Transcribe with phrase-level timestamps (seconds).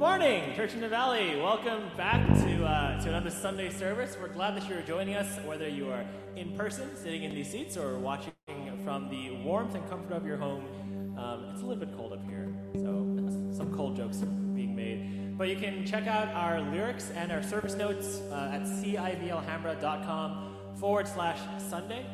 [0.00, 1.36] morning, Church in the Valley.
[1.36, 4.16] Welcome back to, uh, to another Sunday service.
[4.18, 6.06] We're glad that you're joining us, whether you are
[6.36, 8.32] in person, sitting in these seats, or watching
[8.82, 10.64] from the warmth and comfort of your home.
[11.18, 13.14] Um, it's a little bit cold up here, so
[13.54, 14.16] some cold jokes
[14.54, 15.36] being made.
[15.36, 21.08] But you can check out our lyrics and our service notes uh, at civalhambra.com forward
[21.08, 22.06] slash Sunday.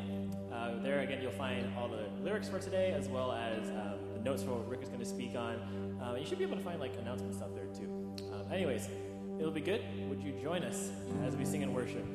[0.51, 3.86] Uh, there again, you'll find all the lyrics for today as well as the
[4.27, 5.55] notes for what Rick is going to speak on.
[6.03, 8.13] Uh, you should be able to find like announcement stuff there too.
[8.33, 8.89] Um, anyways,
[9.39, 9.81] it'll be good.
[10.09, 10.89] Would you join us
[11.25, 12.05] as we sing and worship?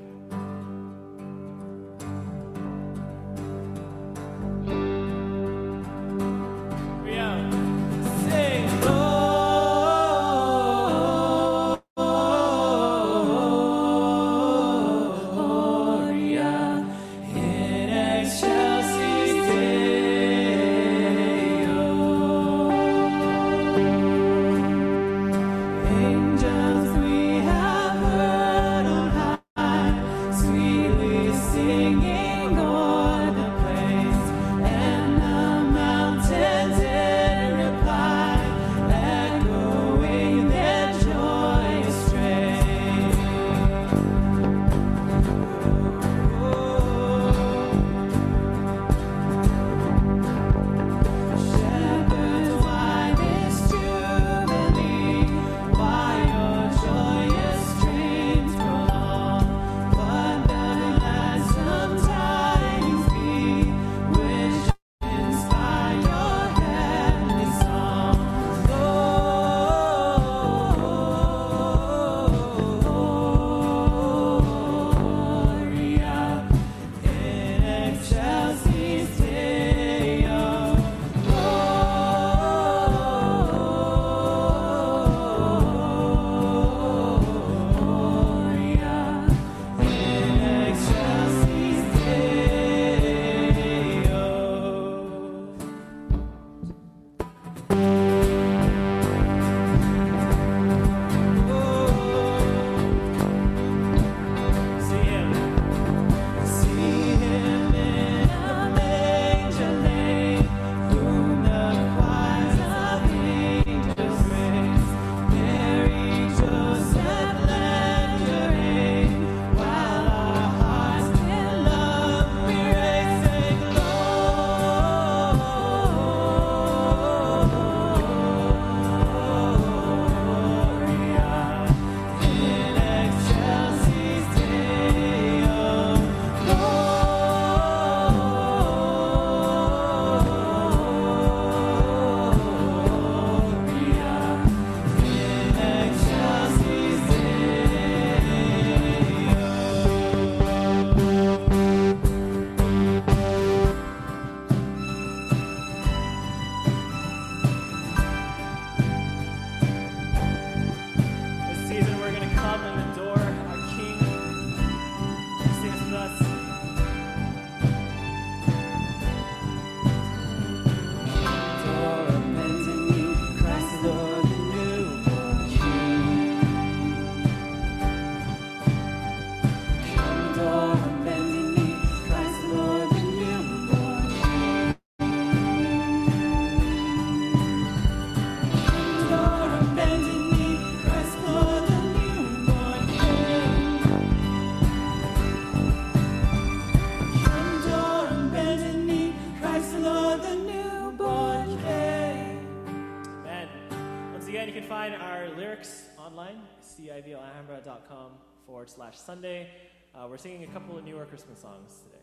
[206.82, 208.12] civalhambra.com
[208.46, 209.48] forward slash Sunday.
[209.94, 212.02] Uh, we're singing a couple of newer Christmas songs today.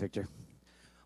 [0.00, 0.28] Victor.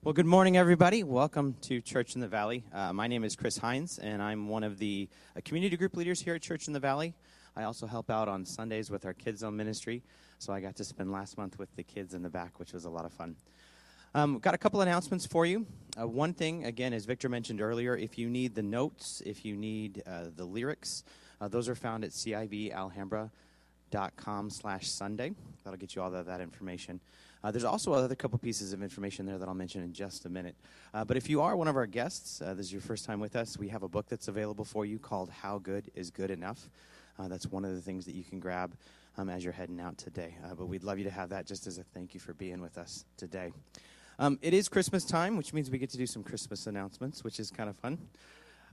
[0.05, 1.03] Well, good morning, everybody.
[1.03, 2.63] Welcome to Church in the Valley.
[2.73, 6.21] Uh, my name is Chris Hines, and I'm one of the uh, community group leaders
[6.21, 7.13] here at Church in the Valley.
[7.57, 10.05] I also help out on Sundays with our Kids Zone ministry,
[10.39, 12.85] so I got to spend last month with the kids in the back, which was
[12.85, 13.35] a lot of fun.
[14.15, 15.67] Um, got a couple announcements for you.
[16.01, 19.57] Uh, one thing, again, as Victor mentioned earlier, if you need the notes, if you
[19.57, 21.03] need uh, the lyrics,
[21.41, 25.33] uh, those are found at civalhambra.com slash Sunday.
[25.65, 27.01] That'll get you all of that information.
[27.45, 30.31] Uh, there's also other couple pieces of information there that I'll mention in just a
[30.31, 30.57] minute.
[30.95, 33.21] Uh, but if you are one of our guests, uh, this is your first time
[33.21, 36.31] with us, we have a book that's available for you called How Good is Good
[36.31, 36.71] Enough.
[37.19, 38.75] Uh, that's one of the things that you can grab
[39.19, 40.35] um, as you're heading out today.
[40.43, 42.63] Uh, but we'd love you to have that just as a thank you for being
[42.63, 43.53] with us today.
[44.19, 47.39] Um, it is Christmas time, which means we get to do some Christmas announcements, which
[47.39, 47.99] is kind of fun.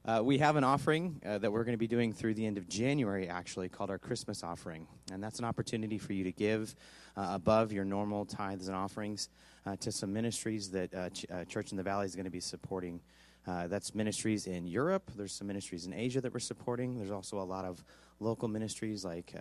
[0.04, 2.58] Uh, we have an offering uh, that we're going to be doing through the end
[2.58, 4.88] of January, actually, called our Christmas offering.
[5.12, 6.74] And that's an opportunity for you to give
[7.16, 9.30] uh, above your normal tithes and offerings
[9.68, 12.32] uh, to some ministries that uh, Ch- uh, Church in the Valley is going to
[12.32, 13.00] be supporting.
[13.46, 15.12] that's ministries in Europe.
[15.16, 16.98] There's some ministries in Asia that we're supporting.
[16.98, 17.84] There's also a lot of
[18.20, 19.36] local ministries like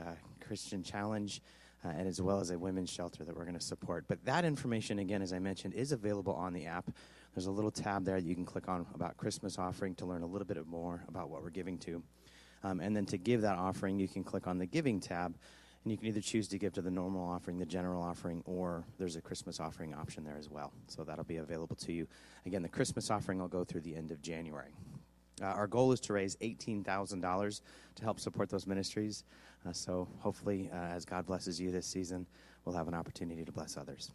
[0.46, 1.40] Christian Challenge.
[1.84, 4.04] and as well as a women's shelter that we're going to support.
[4.06, 6.90] But that information, again, as I mentioned, is available on the app.
[7.34, 10.22] There's a little tab there that you can click on about Christmas offering to learn
[10.22, 12.02] a little bit more about what we're giving to.
[12.62, 15.34] Um, and then to give that offering, you can click on the Giving tab,
[15.82, 18.84] and you can either choose to give to the normal offering, the general offering, or
[18.98, 20.72] there's a Christmas offering option there as well.
[20.88, 22.06] So that'll be available to you.
[22.44, 24.74] Again, the Christmas offering will go through the end of January.
[25.40, 27.60] Uh, our goal is to raise $18,000
[27.94, 29.24] to help support those ministries.
[29.66, 32.26] Uh, so hopefully, uh, as God blesses you this season,
[32.64, 34.10] we'll have an opportunity to bless others.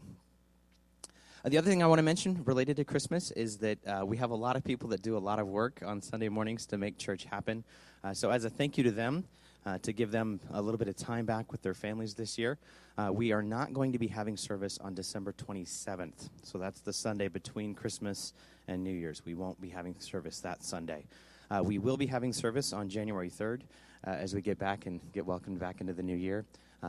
[1.46, 4.18] Uh, the other thing I want to mention related to Christmas is that uh, we
[4.18, 6.78] have a lot of people that do a lot of work on Sunday mornings to
[6.80, 7.64] make church happen.
[8.04, 9.24] Uh, so, as a thank you to them,
[9.64, 12.58] uh, to give them a little bit of time back with their families this year,
[12.98, 16.30] uh, we are not going to be having service on December 27th.
[16.42, 18.34] So, that's the Sunday between Christmas
[18.68, 19.24] and New Year's.
[19.24, 21.06] We won't be having service that Sunday.
[21.52, 23.62] Uh, we will be having service on January 3rd
[24.04, 26.44] as we get back and get welcomed back into the new year.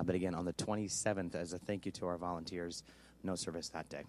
[0.04, 2.82] but again, on the 27th, as a thank you to our volunteers,
[3.26, 4.04] no service that day.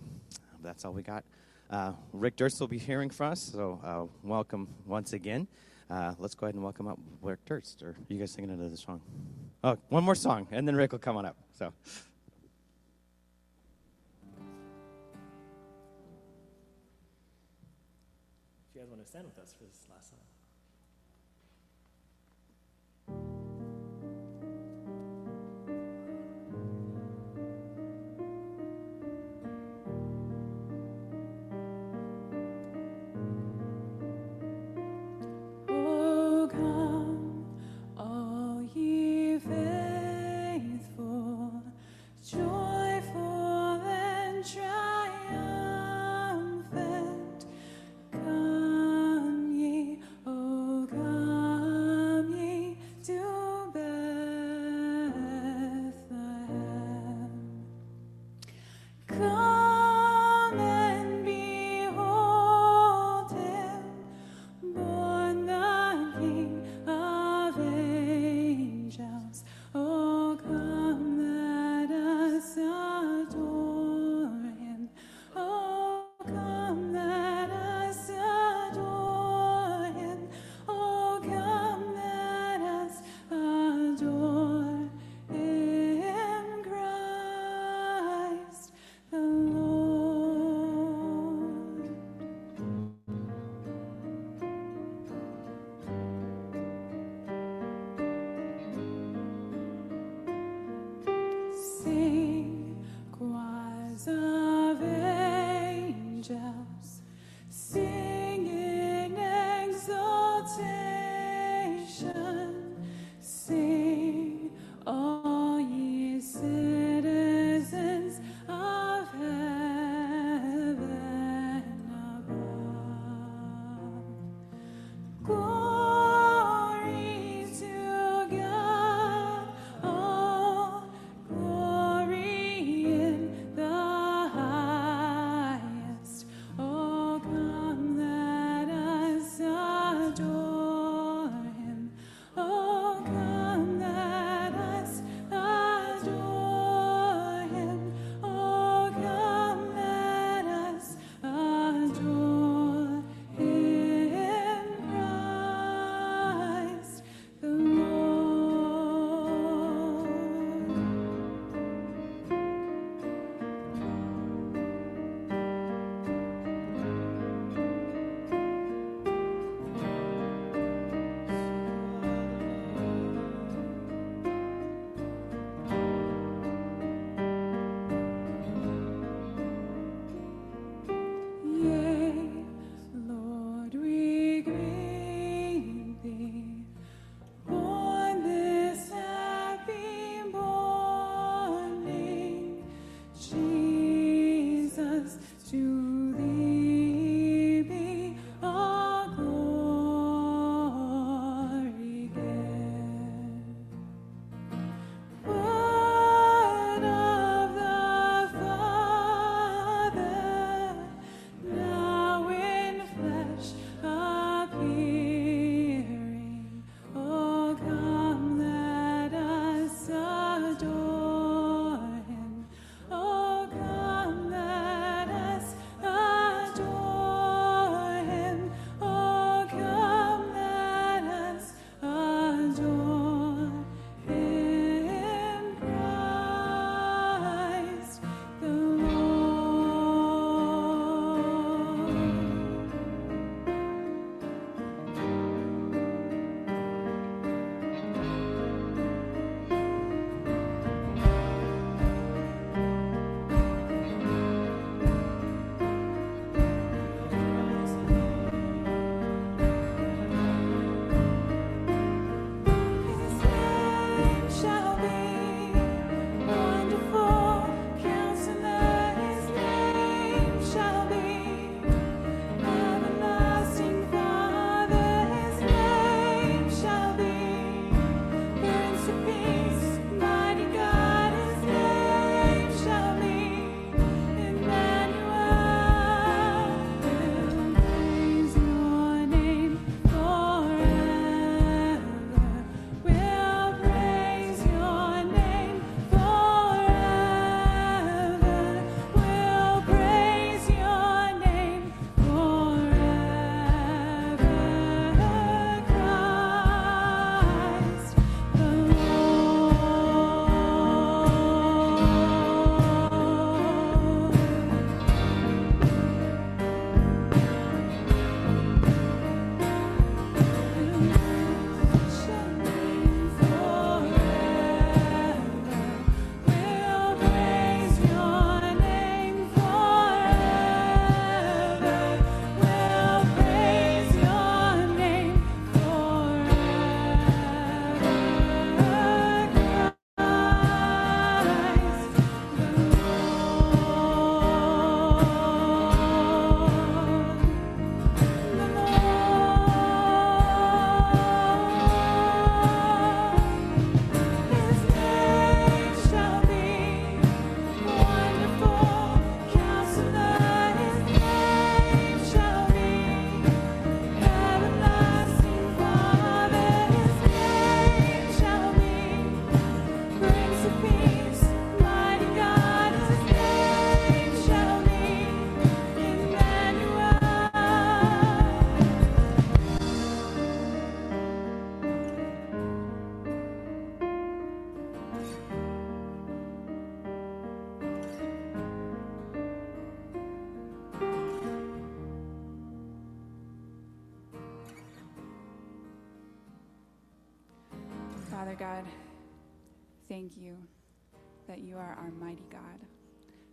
[0.63, 1.23] That's all we got.
[1.69, 5.47] Uh, Rick Durst will be hearing from us, so uh, welcome once again.
[5.89, 7.81] Uh, let's go ahead and welcome up Rick Durst.
[7.81, 9.01] Or you guys singing another song?
[9.63, 11.35] Oh, one more song, and then Rick will come on up.
[11.57, 11.73] So.
[11.83, 12.03] If
[18.75, 19.86] you guys want to stand with us for this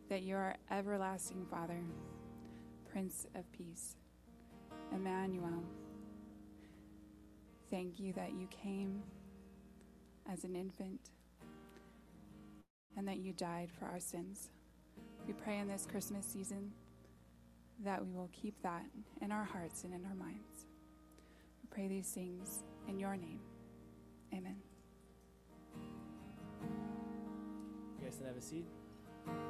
[0.09, 1.81] that you are everlasting Father,
[2.91, 3.97] Prince of Peace,
[4.95, 5.63] Emmanuel.
[7.71, 9.03] Thank you that you came
[10.31, 11.11] as an infant
[12.97, 14.51] and that you died for our sins.
[15.27, 16.71] We pray in this Christmas season
[17.83, 18.85] that we will keep that
[19.21, 20.67] in our hearts and in our minds.
[21.63, 23.41] We pray these things in your name.
[24.33, 24.57] Amen.
[27.99, 28.67] You guys can have a seat.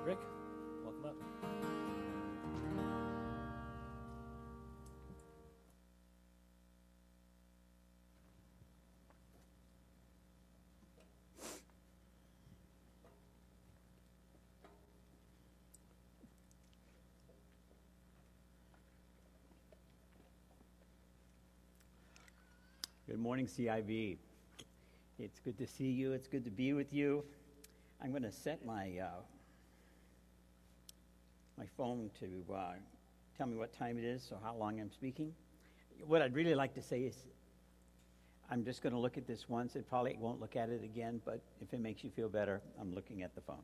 [0.04, 0.18] Rick,
[0.84, 1.14] welcome up.
[23.06, 24.16] Good morning, CIV.
[25.18, 26.12] It's good to see you.
[26.12, 27.24] It's good to be with you.
[28.02, 29.06] I'm going to set my uh,
[31.56, 32.72] my phone to uh,
[33.36, 35.32] tell me what time it is, so how long I'm speaking.
[36.04, 37.16] What I'd really like to say is,
[38.50, 39.76] I'm just going to look at this once.
[39.76, 42.92] It probably won't look at it again, but if it makes you feel better, I'm
[42.92, 43.62] looking at the phone.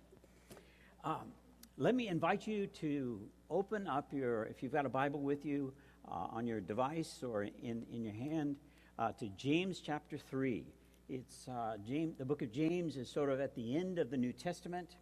[1.04, 1.32] Um,
[1.76, 5.72] let me invite you to open up your, if you've got a Bible with you
[6.08, 8.56] uh, on your device or in, in your hand,
[8.98, 10.64] uh, to James chapter 3.
[11.08, 14.16] It's uh, James, the book of James is sort of at the end of the
[14.16, 14.96] New Testament.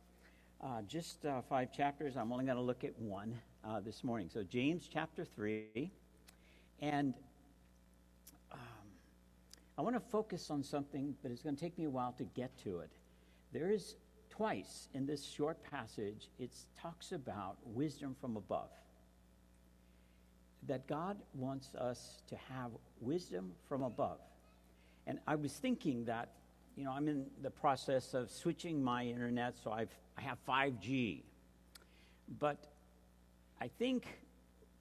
[0.61, 2.17] Uh, just uh, five chapters.
[2.17, 4.29] I'm only going to look at one uh, this morning.
[4.29, 5.89] So, James chapter 3.
[6.81, 7.15] And
[8.51, 8.59] um,
[9.79, 12.25] I want to focus on something, but it's going to take me a while to
[12.25, 12.91] get to it.
[13.53, 13.95] There is
[14.31, 18.71] twice in this short passage, it talks about wisdom from above.
[20.67, 24.19] That God wants us to have wisdom from above.
[25.07, 26.31] And I was thinking that,
[26.77, 31.23] you know, I'm in the process of switching my internet, so I've, I have 5G.
[32.41, 32.59] But
[33.61, 34.07] I think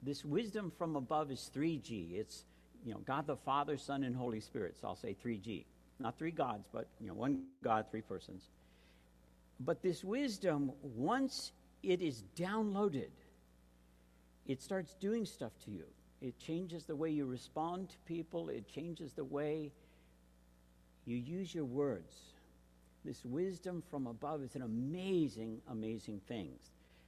[0.02, 2.16] this wisdom from above is 3G.
[2.16, 2.44] It's,
[2.84, 4.76] you know, God the Father, Son, and Holy Spirit.
[4.82, 5.66] So I'll say 3G.
[6.00, 8.50] Not three gods, but, you know, one God, three persons.
[9.60, 11.52] But this wisdom, once
[11.84, 13.10] it is downloaded,
[14.48, 15.84] it starts doing stuff to you.
[16.22, 19.72] It changes the way you respond to people, it changes the way
[21.06, 22.16] you use your words.
[23.08, 26.50] This wisdom from above is an amazing, amazing thing.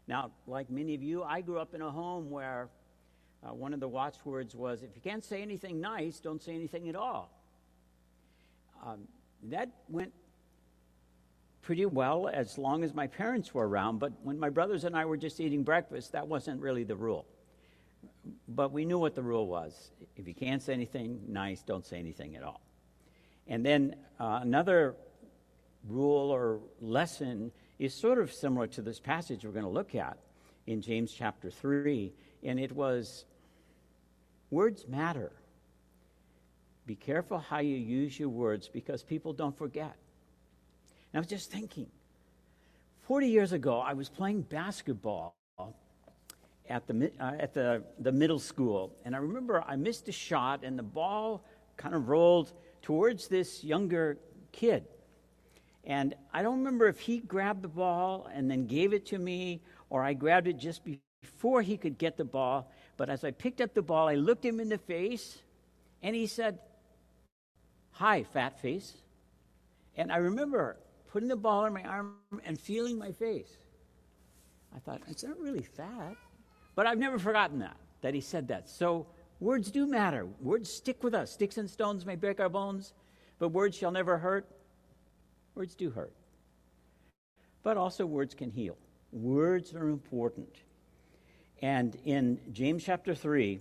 [0.08, 2.70] Now, like many of you, I grew up in a home where
[3.44, 6.88] uh, one of the watchwords was if you can't say anything nice, don't say anything
[6.88, 7.38] at all.
[8.82, 9.10] Um,
[9.50, 10.14] that went
[11.64, 15.04] pretty well as long as my parents were around, but when my brothers and I
[15.04, 17.26] were just eating breakfast, that wasn't really the rule.
[18.48, 19.92] But we knew what the rule was.
[20.16, 22.62] If you can't say anything nice, don't say anything at all.
[23.48, 24.96] And then uh, another
[25.90, 30.18] rule or lesson is sort of similar to this passage we're going to look at
[30.68, 32.14] in James chapter 3.
[32.44, 33.26] And it was
[34.50, 35.32] words matter.
[36.86, 39.96] Be careful how you use your words because people don't forget.
[41.12, 41.88] And I was just thinking
[43.02, 45.36] 40 years ago, I was playing basketball
[46.70, 48.96] at the, uh, at the, the middle school.
[49.04, 51.44] And I remember I missed a shot, and the ball
[51.78, 54.18] kind of rolled towards this younger
[54.52, 54.86] kid.
[55.84, 59.62] And I don't remember if he grabbed the ball and then gave it to me,
[59.90, 62.72] or I grabbed it just before he could get the ball.
[62.98, 65.40] But as I picked up the ball, I looked him in the face,
[66.04, 66.60] and he said,
[67.92, 68.94] Hi, fat face.
[69.96, 70.78] And I remember
[71.12, 72.16] putting the ball in my arm
[72.46, 73.58] and feeling my face.
[74.76, 76.16] I thought, it's not really fat.
[76.76, 78.70] But I've never forgotten that, that he said that.
[78.70, 79.08] So
[79.40, 80.28] Words do matter.
[80.42, 81.32] Words stick with us.
[81.32, 82.94] Sticks and stones may break our bones,
[83.38, 84.46] but words shall never hurt.
[85.60, 86.14] Words do hurt.
[87.64, 88.78] But also, words can heal.
[89.12, 90.56] Words are important.
[91.62, 93.60] And in James chapter 3,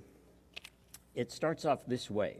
[1.16, 2.36] it starts off this way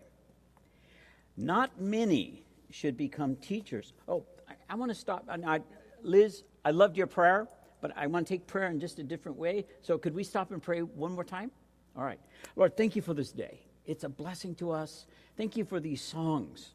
[1.36, 3.94] Not many should become teachers.
[4.06, 5.28] Oh, I, I want to stop.
[5.28, 5.60] I,
[6.02, 7.48] Liz, I loved your prayer,
[7.80, 9.66] but I want to take prayer in just a different way.
[9.80, 11.50] So, could we stop and pray one more time?
[11.96, 12.20] All right.
[12.54, 13.58] Lord, thank you for this day.
[13.86, 15.06] It's a blessing to us.
[15.36, 16.74] Thank you for these songs.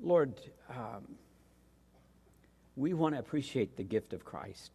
[0.00, 1.16] Lord, um,
[2.76, 4.72] we want to appreciate the gift of Christ.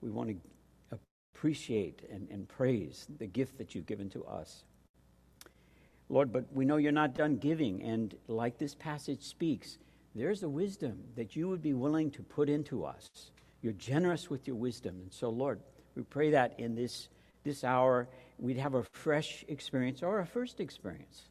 [0.00, 0.98] We want to
[1.34, 4.64] appreciate and, and praise the gift that you've given to us.
[6.08, 7.82] Lord, but we know you're not done giving.
[7.82, 9.78] And like this passage speaks,
[10.14, 13.08] there's a wisdom that you would be willing to put into us.
[13.62, 15.00] You're generous with your wisdom.
[15.02, 15.60] And so, Lord,
[15.94, 17.08] we pray that in this,
[17.44, 21.28] this hour we'd have a fresh experience or a first experience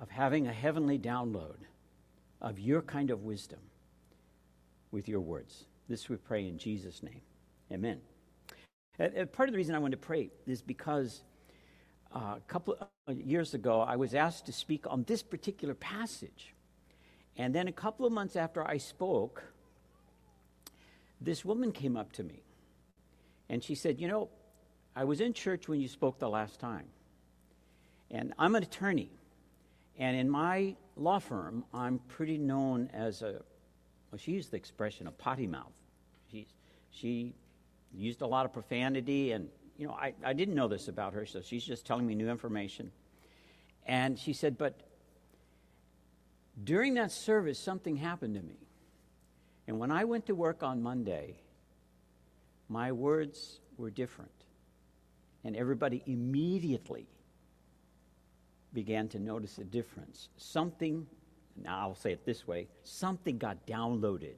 [0.00, 1.56] of having a heavenly download
[2.40, 3.58] of your kind of wisdom
[4.90, 5.66] with your words.
[5.88, 7.22] This we pray in Jesus' name.
[7.72, 8.00] Amen.
[8.98, 11.22] Part of the reason I wanted to pray is because
[12.14, 12.76] uh, a couple
[13.06, 16.54] of years ago, I was asked to speak on this particular passage.
[17.36, 19.42] And then a couple of months after I spoke,
[21.20, 22.42] this woman came up to me
[23.48, 24.28] and she said, You know,
[24.96, 26.86] I was in church when you spoke the last time.
[28.10, 29.10] And I'm an attorney.
[29.98, 33.42] And in my law firm, I'm pretty known as a,
[34.10, 35.72] well, she used the expression, of potty mouth.
[36.30, 36.46] She,
[36.90, 37.34] she
[37.92, 41.26] used a lot of profanity, and, you know, I, I didn't know this about her,
[41.26, 42.90] so she's just telling me new information.
[43.86, 44.80] And she said, but
[46.62, 48.58] during that service, something happened to me.
[49.66, 51.36] And when I went to work on Monday,
[52.68, 54.30] my words were different.
[55.44, 57.06] And everybody immediately
[58.72, 60.28] began to notice a difference.
[60.36, 61.06] Something,
[61.62, 64.36] now I'll say it this way something got downloaded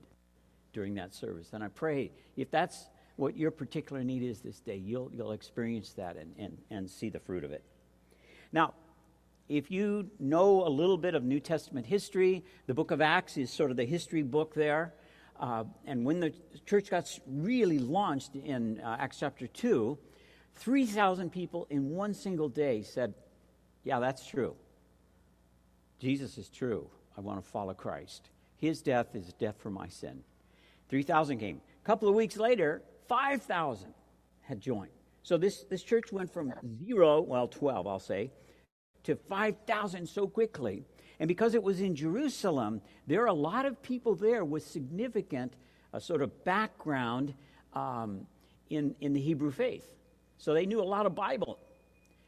[0.73, 1.51] during that service.
[1.53, 5.93] And I pray if that's what your particular need is this day, you'll, you'll experience
[5.93, 7.63] that and, and, and see the fruit of it.
[8.53, 8.75] Now,
[9.49, 13.51] if you know a little bit of New Testament history, the book of Acts is
[13.51, 14.95] sort of the history book there.
[15.39, 16.33] Uh, and when the
[16.67, 19.99] church got really launched in uh, Acts chapter 2,
[20.55, 23.15] 3,000 people in one single day said,
[23.85, 24.55] Yeah, that's true.
[25.99, 26.89] Jesus is true.
[27.17, 28.31] I want to follow Christ.
[28.57, 30.23] His death is death for my sin.
[30.89, 31.61] 3,000 came.
[31.83, 33.93] A couple of weeks later, 5,000
[34.43, 34.91] had joined.
[35.23, 36.53] So this, this church went from
[36.85, 38.31] zero, well, 12, I'll say,
[39.05, 40.85] to 5,000 so quickly.
[41.21, 45.55] And because it was in Jerusalem, there are a lot of people there with significant
[45.93, 47.35] uh, sort of background
[47.75, 48.27] um,
[48.71, 49.89] in, in the Hebrew faith.
[50.39, 51.59] So they knew a lot of Bible.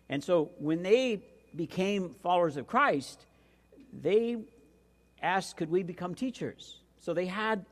[0.08, 1.22] And so when they
[1.56, 3.26] became followers of Christ,
[3.92, 4.38] they
[5.24, 6.80] asked, could we become teachers?
[6.98, 7.64] So they had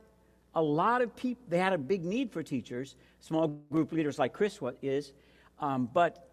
[0.55, 4.33] a lot of people, they had a big need for teachers, small group leaders like
[4.33, 5.13] Chris is.
[5.61, 6.29] Um, but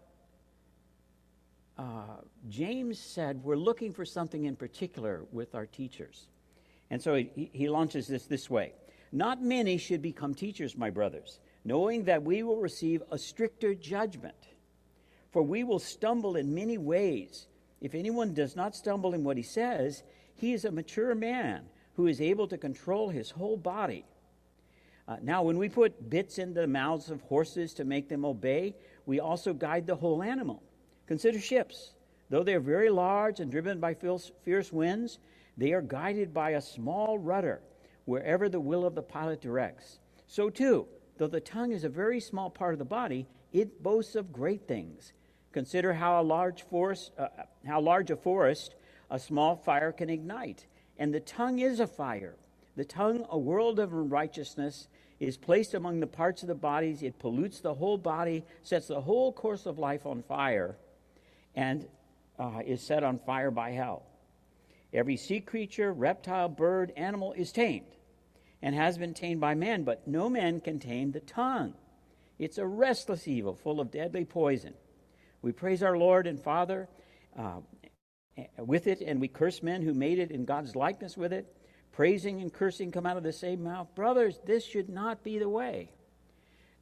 [1.78, 2.16] uh,
[2.48, 6.26] James said, We're looking for something in particular with our teachers.
[6.90, 8.72] And so he, he launches this this way
[9.12, 14.34] Not many should become teachers, my brothers, knowing that we will receive a stricter judgment.
[15.30, 17.46] For we will stumble in many ways.
[17.80, 20.02] If anyone does not stumble in what he says,
[20.40, 21.62] he is a mature man
[21.94, 24.06] who is able to control his whole body.
[25.06, 28.74] Uh, now, when we put bits in the mouths of horses to make them obey,
[29.04, 30.62] we also guide the whole animal.
[31.06, 31.94] Consider ships.
[32.30, 33.94] Though they are very large and driven by
[34.44, 35.18] fierce winds,
[35.56, 37.60] they are guided by a small rudder
[38.04, 39.98] wherever the will of the pilot directs.
[40.26, 40.86] So, too,
[41.18, 44.66] though the tongue is a very small part of the body, it boasts of great
[44.66, 45.12] things.
[45.52, 47.28] Consider how a large forest, uh,
[47.66, 48.76] how large a forest
[49.10, 50.66] a small fire can ignite.
[50.98, 52.36] And the tongue is a fire.
[52.76, 57.02] The tongue, a world of unrighteousness, is placed among the parts of the bodies.
[57.02, 60.76] It pollutes the whole body, sets the whole course of life on fire
[61.54, 61.86] and
[62.38, 64.02] uh, is set on fire by hell.
[64.92, 67.96] Every sea creature, reptile, bird, animal is tamed
[68.62, 71.74] and has been tamed by man, but no man can tame the tongue.
[72.38, 74.74] It's a restless evil full of deadly poison.
[75.42, 76.88] We praise our Lord and Father
[77.38, 77.60] uh,
[78.58, 81.54] with it, and we curse men who made it in God's likeness with it.
[81.92, 83.94] Praising and cursing come out of the same mouth.
[83.94, 85.90] Brothers, this should not be the way.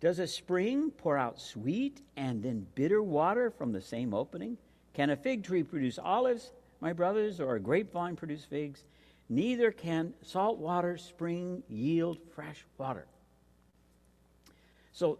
[0.00, 4.56] Does a spring pour out sweet and then bitter water from the same opening?
[4.94, 8.84] Can a fig tree produce olives, my brothers, or a grapevine produce figs?
[9.28, 13.06] Neither can salt water spring yield fresh water.
[14.92, 15.18] So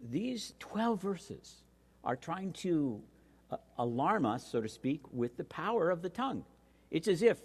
[0.00, 1.62] these 12 verses
[2.04, 3.02] are trying to
[3.78, 6.44] alarm us, so to speak, with the power of the tongue.
[6.90, 7.38] It's as if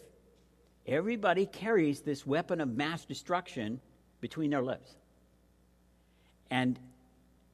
[0.86, 3.80] everybody carries this weapon of mass destruction
[4.22, 4.96] between their lips.
[6.50, 6.80] And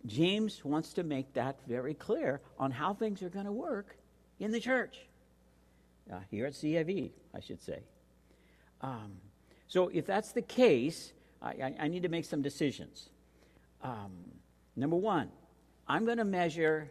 [0.06, 3.98] James wants to make that very clear on how things are going to work
[4.40, 4.98] in the church.
[6.12, 7.80] Uh, here at CIV, I should say.
[8.82, 9.12] Um,
[9.68, 13.10] so, if that's the case, I, I, I need to make some decisions.
[13.84, 14.12] Um,
[14.76, 15.30] number one,
[15.88, 16.90] I'm going to measure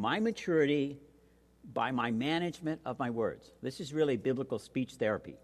[0.00, 0.98] my maturity
[1.74, 3.52] by my management of my words.
[3.62, 5.36] This is really biblical speech therapy.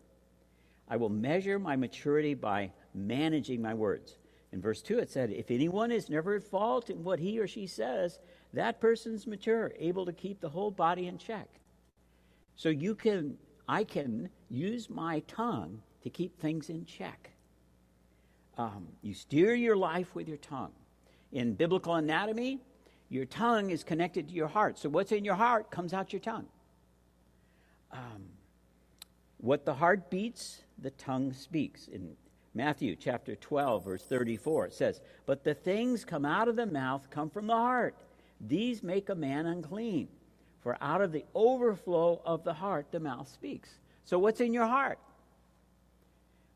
[0.89, 4.17] I will measure my maturity by managing my words.
[4.53, 7.47] In verse 2, it said, If anyone is never at fault in what he or
[7.47, 8.19] she says,
[8.55, 11.49] that person's mature, able to keep the whole body in check.
[12.55, 13.37] So you can,
[13.69, 17.31] I can use my tongue to keep things in check.
[18.57, 20.73] Um, you steer your life with your tongue.
[21.33, 22.61] In biblical anatomy,
[23.09, 24.79] your tongue is connected to your heart.
[24.79, 26.47] So what's in your heart comes out your tongue.
[27.93, 28.29] Um,
[29.39, 31.89] What the heart beats, the tongue speaks.
[31.89, 32.17] In
[32.55, 37.09] Matthew chapter 12, verse 34, it says, But the things come out of the mouth
[37.11, 37.95] come from the heart.
[38.41, 40.09] These make a man unclean.
[40.61, 43.69] For out of the overflow of the heart, the mouth speaks.
[44.05, 44.99] So, what's in your heart?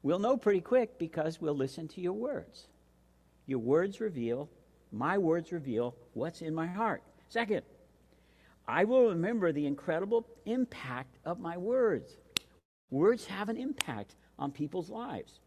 [0.03, 2.67] We'll know pretty quick because we'll listen to your words.
[3.47, 4.49] Your words reveal,
[4.93, 7.03] my words reveal what's in my heart.
[7.29, 7.63] Second,
[8.67, 12.17] I will remember the incredible impact of my words.
[12.91, 15.41] Words have an impact on people's lives.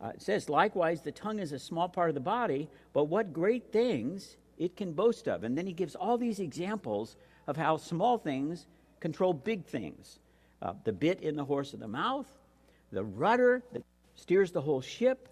[0.00, 3.32] Uh, it says, likewise, the tongue is a small part of the body, but what
[3.32, 5.44] great things it can boast of.
[5.44, 8.66] And then he gives all these examples of how small things
[9.00, 10.18] control big things
[10.62, 12.26] uh, the bit in the horse of the mouth,
[12.92, 13.82] the rudder that
[14.14, 15.28] steers the whole ship,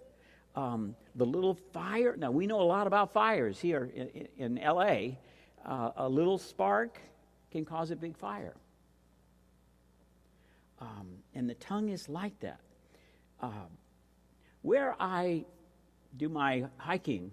[0.55, 2.15] um, the little fire.
[2.17, 5.17] Now, we know a lot about fires here in, in, LA.
[5.65, 6.99] Uh, a little spark
[7.51, 8.55] can cause a big fire.
[10.79, 12.59] Um, and the tongue is like that.
[13.41, 13.67] Uh,
[14.61, 15.45] where I
[16.17, 17.31] do my hiking,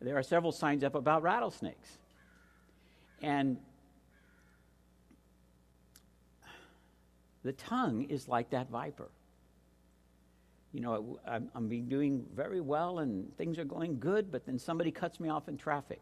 [0.00, 1.98] there are several signs up about rattlesnakes.
[3.22, 3.58] And
[7.42, 9.08] the tongue is like that viper.
[10.72, 14.90] You know, I'm, I'm doing very well and things are going good, but then somebody
[14.90, 16.00] cuts me off in traffic.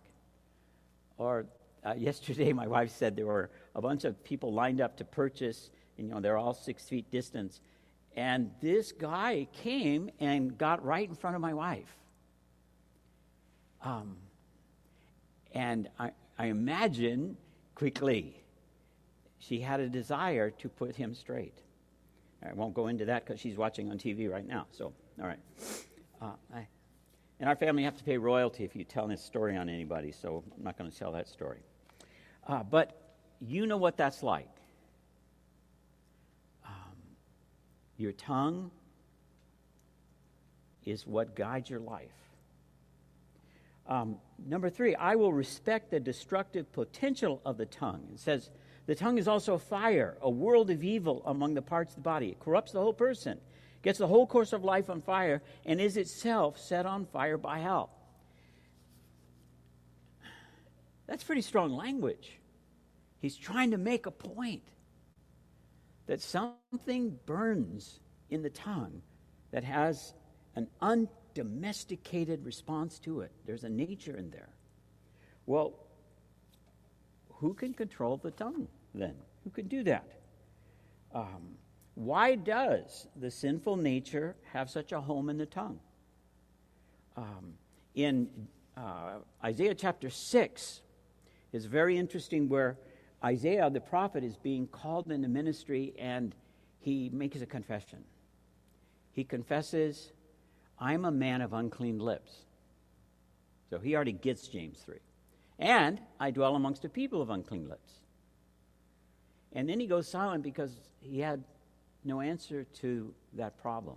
[1.19, 1.47] Or
[1.85, 5.71] uh, yesterday, my wife said there were a bunch of people lined up to purchase,
[5.99, 7.61] and, you know, they're all six feet distance.
[8.17, 11.97] And this guy came and got right in front of my wife.
[13.83, 14.17] Um,
[15.53, 17.37] and I, I imagine
[17.75, 18.41] quickly
[19.39, 21.59] she had a desire to put him straight.
[22.45, 24.67] I won't go into that because she's watching on TV right now.
[24.73, 25.39] So, all right.
[26.21, 26.67] Uh, I,
[27.41, 30.13] in our family, you have to pay royalty if you tell this story on anybody,
[30.13, 31.61] so I'm not going to tell that story.
[32.47, 34.49] Uh, but you know what that's like.
[37.97, 38.71] Your tongue
[40.85, 42.11] is what guides your life.
[43.87, 48.09] Um, number three, I will respect the destructive potential of the tongue.
[48.15, 48.51] It says,
[48.87, 52.29] the tongue is also fire, a world of evil among the parts of the body.
[52.29, 53.41] It corrupts the whole person,
[53.83, 57.59] gets the whole course of life on fire, and is itself set on fire by
[57.59, 57.91] hell.
[61.07, 62.39] That's pretty strong language.
[63.21, 64.63] He's trying to make a point
[66.07, 69.01] that something burns in the tongue
[69.51, 70.13] that has
[70.57, 73.33] an undomesticated response to it.
[73.47, 74.51] There's a nature in there.
[75.47, 75.75] Well,
[77.41, 79.15] who can control the tongue then?
[79.45, 80.07] Who can do that?
[81.15, 81.57] Um,
[81.95, 85.79] why does the sinful nature have such a home in the tongue?
[87.17, 87.55] Um,
[87.95, 88.29] in
[88.77, 90.81] uh, Isaiah chapter 6
[91.53, 92.77] is very interesting where
[93.25, 96.35] Isaiah the prophet is being called into ministry and
[96.81, 98.05] he makes a confession.
[99.13, 100.13] He confesses,
[100.79, 102.45] I'm a man of unclean lips.
[103.71, 104.97] So he already gets James 3.
[105.59, 107.93] And I dwell amongst a people of unclean lips.
[109.53, 111.45] And then he goes silent because he had
[112.05, 113.97] no answer to that problem.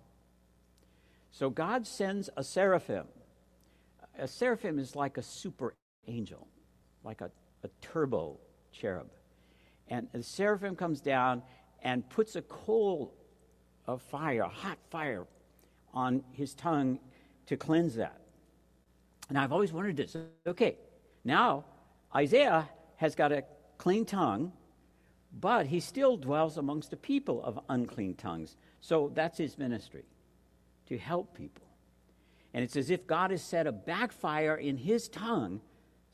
[1.31, 3.05] So God sends a seraphim.
[4.17, 5.73] A seraphim is like a super
[6.07, 6.47] angel,
[7.03, 7.31] like a,
[7.63, 8.39] a turbo
[8.71, 9.07] cherub.
[9.87, 11.41] And the seraphim comes down
[11.81, 13.13] and puts a coal
[13.85, 15.25] of fire, a hot fire,
[15.93, 16.99] on his tongue
[17.47, 18.21] to cleanse that.
[19.29, 20.15] And I've always wondered this.
[20.45, 20.77] Okay,
[21.27, 21.65] now
[22.15, 23.43] Isaiah has got a
[23.77, 24.51] clean tongue,
[25.39, 28.57] but he still dwells amongst a people of unclean tongues.
[28.79, 30.05] So that's his ministry,
[30.87, 31.67] to help people.
[32.53, 35.61] And it's as if God has set a backfire in his tongue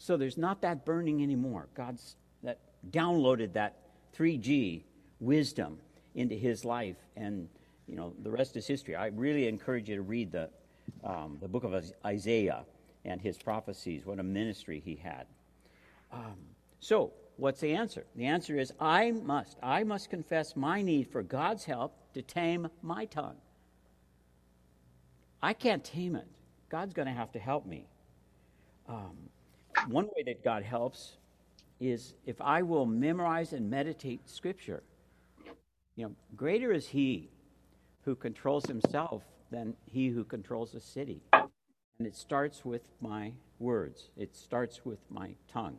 [0.04, 1.70] so there's not that burning anymore.
[1.76, 2.60] God's that
[2.92, 3.78] downloaded that
[4.18, 4.84] 3G
[5.22, 5.80] wisdom
[6.14, 7.48] into his life, and
[7.88, 8.98] you know the rest is history.
[8.98, 10.50] I really encourage you to read the
[11.06, 11.74] um, the book of
[12.06, 12.66] Isaiah
[13.06, 14.06] and his prophecies.
[14.06, 15.26] What a ministry he had.
[16.12, 16.38] Um,
[16.80, 18.06] so, what's the answer?
[18.16, 19.58] The answer is I must.
[19.62, 23.38] I must confess my need for God's help to tame my tongue.
[25.42, 26.28] I can't tame it.
[26.70, 27.88] God's going to have to help me.
[28.88, 29.18] Um,
[29.88, 31.18] one way that God helps
[31.80, 34.84] is if I will memorize and meditate Scripture.
[35.96, 37.30] You know, greater is He
[38.06, 41.22] who controls himself than he who controls a city.
[42.00, 45.78] And it starts with my words, it starts with my tongue.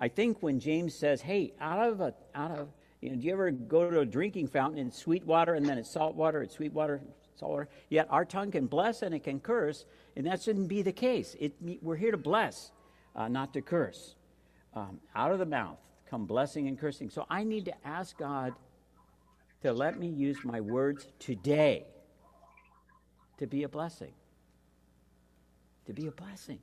[0.00, 2.68] I think when James says, hey, out of a, out of,
[3.00, 5.78] you know, do you ever go to a drinking fountain and sweet water and then
[5.78, 7.00] it's salt water, it's sweet water,
[7.36, 7.68] salt water?
[7.90, 9.84] Yet our tongue can bless and it can curse,
[10.16, 11.36] and that shouldn't be the case.
[11.38, 12.72] It, we're here to bless,
[13.14, 14.16] uh, not to curse
[14.74, 15.78] um, out of the mouth
[16.14, 17.10] come blessing and cursing.
[17.10, 18.54] So I need to ask God
[19.62, 21.86] to let me use my words today
[23.38, 24.12] to be a blessing.
[25.86, 26.58] To be a blessing.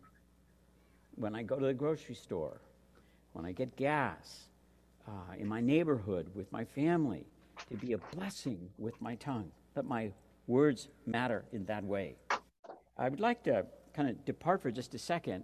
[1.16, 2.62] When I go to the grocery store,
[3.34, 4.48] when I get gas,
[5.08, 7.26] uh, in my neighborhood, with my family,
[7.70, 9.52] to be a blessing with my tongue.
[9.76, 10.12] Let my
[10.48, 12.16] words matter in that way.
[12.98, 15.44] I would like to kind of depart for just a second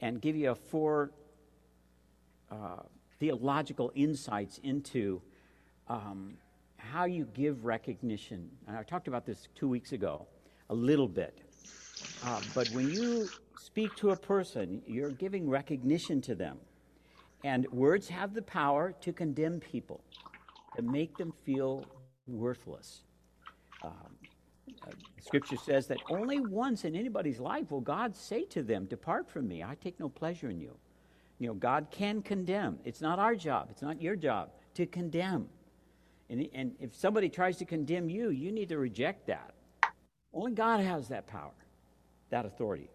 [0.00, 1.10] and give you a four
[2.50, 2.82] uh,
[3.18, 5.20] theological insights into
[5.88, 6.34] um,
[6.76, 8.48] how you give recognition.
[8.66, 10.26] And I talked about this two weeks ago
[10.70, 11.40] a little bit.
[12.24, 16.58] Uh, but when you speak to a person, you're giving recognition to them.
[17.44, 20.00] And words have the power to condemn people,
[20.76, 21.84] to make them feel
[22.26, 23.02] worthless.
[23.82, 23.92] Um,
[24.86, 29.28] uh, scripture says that only once in anybody's life will God say to them, Depart
[29.28, 30.76] from me, I take no pleasure in you.
[31.38, 32.78] You know, God can condemn.
[32.84, 35.48] It's not our job, it's not your job to condemn.
[36.30, 39.54] And, and if somebody tries to condemn you, you need to reject that.
[40.32, 41.52] Only God has that power,
[42.30, 42.90] that authority.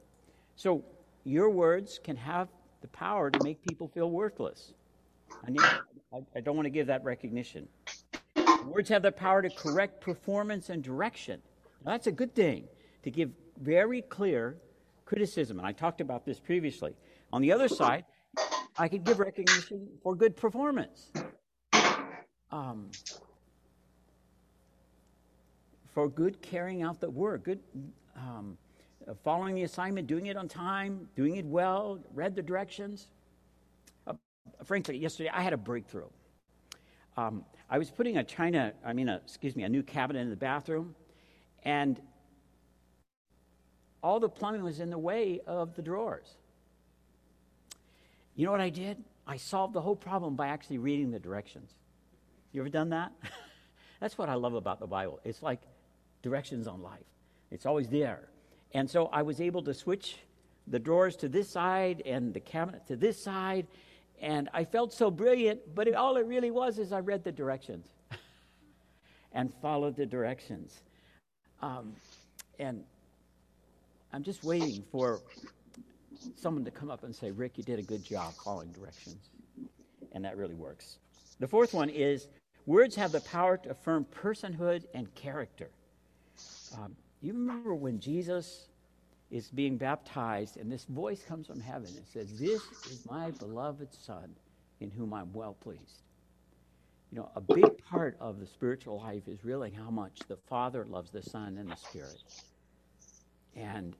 [0.55, 0.83] So
[1.23, 2.49] your words can have
[2.81, 4.73] the power to make people feel worthless.
[5.45, 7.67] I, need, I, I don't want to give that recognition.
[8.65, 11.41] Words have the power to correct performance and direction.
[11.85, 12.65] Now, that's a good thing,
[13.03, 13.31] to give
[13.61, 14.57] very clear
[15.05, 15.59] criticism.
[15.59, 16.93] And I talked about this previously.
[17.31, 18.05] On the other side,
[18.77, 21.11] I could give recognition for good performance.
[22.51, 22.91] Um,
[25.93, 27.59] for good carrying out the work, good
[28.15, 28.57] um,
[29.23, 33.07] following the assignment, doing it on time, doing it well, read the directions.
[34.07, 34.13] Uh,
[34.63, 36.07] frankly, yesterday I had a breakthrough.
[37.17, 40.29] Um, I was putting a china, I mean, a, excuse me, a new cabinet in
[40.29, 40.95] the bathroom,
[41.63, 42.01] and
[44.01, 46.35] all the plumbing was in the way of the drawers.
[48.35, 49.03] You know what I did?
[49.25, 51.71] I solved the whole problem by actually reading the directions.
[52.51, 53.11] You ever done that?
[53.99, 55.19] That's what I love about the Bible.
[55.23, 55.61] It's like
[56.21, 57.05] directions on life,
[57.51, 58.29] it's always there.
[58.73, 60.17] And so I was able to switch
[60.67, 63.67] the drawers to this side and the cabinet to this side.
[64.21, 67.31] And I felt so brilliant, but it, all it really was is I read the
[67.31, 67.87] directions
[69.33, 70.81] and followed the directions.
[71.61, 71.93] Um,
[72.59, 72.83] and
[74.11, 75.21] I'm just waiting for
[76.35, 79.29] someone to come up and say, Rick, you did a good job following directions.
[80.13, 80.97] And that really works.
[81.39, 82.27] The fourth one is
[82.65, 85.69] words have the power to affirm personhood and character.
[86.77, 88.67] Um, you remember when Jesus
[89.31, 92.61] is being baptized, and this voice comes from heaven and says, This
[92.91, 94.35] is my beloved Son
[94.79, 96.03] in whom I'm well pleased.
[97.11, 100.85] You know, a big part of the spiritual life is really how much the Father
[100.85, 102.23] loves the Son and the Spirit.
[103.55, 103.95] And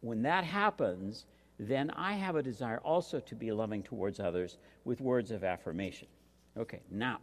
[0.00, 1.26] when that happens,
[1.58, 6.08] then I have a desire also to be loving towards others with words of affirmation.
[6.56, 7.18] Okay, now,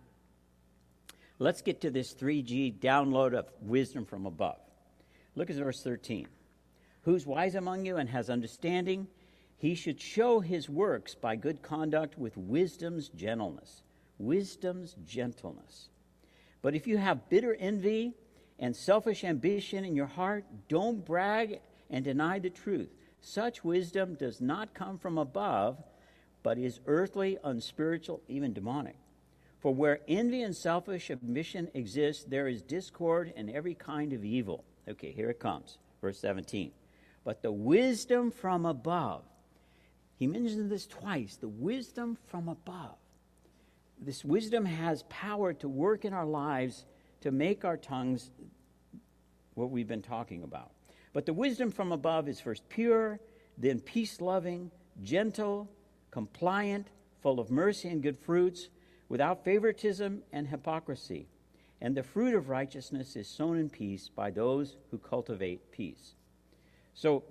[1.39, 4.60] let's get to this 3G download of wisdom from above.
[5.36, 6.28] Look at verse 13.
[7.04, 9.08] Who's wise among you and has understanding?
[9.58, 13.84] He should show his works by good conduct with wisdom's gentleness.
[14.20, 15.90] Wisdom's gentleness.
[16.62, 18.14] But if you have bitter envy
[18.60, 21.60] and selfish ambition in your heart, don't brag
[21.90, 22.90] and deny the truth.
[23.22, 25.82] Such wisdom does not come from above,
[26.44, 28.96] but is earthly, unspiritual, even demonic.
[29.60, 34.66] For where envy and selfish ambition exist, there is discord and every kind of evil.
[34.88, 35.78] Okay, here it comes.
[36.02, 36.72] Verse 17.
[37.24, 39.24] But the wisdom from above,
[40.18, 42.98] he mentions this twice the wisdom from above.
[44.00, 46.86] This wisdom has power to work in our lives
[47.22, 48.32] to make our tongues
[49.54, 50.72] what we've been talking about.
[51.14, 53.20] But the wisdom from above is first pure,
[53.58, 54.72] then peace loving,
[55.02, 55.70] gentle,
[56.12, 56.88] compliant,
[57.22, 58.68] full of mercy and good fruits,
[59.08, 61.28] without favoritism and hypocrisy
[61.84, 66.14] and the fruit of righteousness is sown in peace by those who cultivate peace.
[66.94, 67.24] So,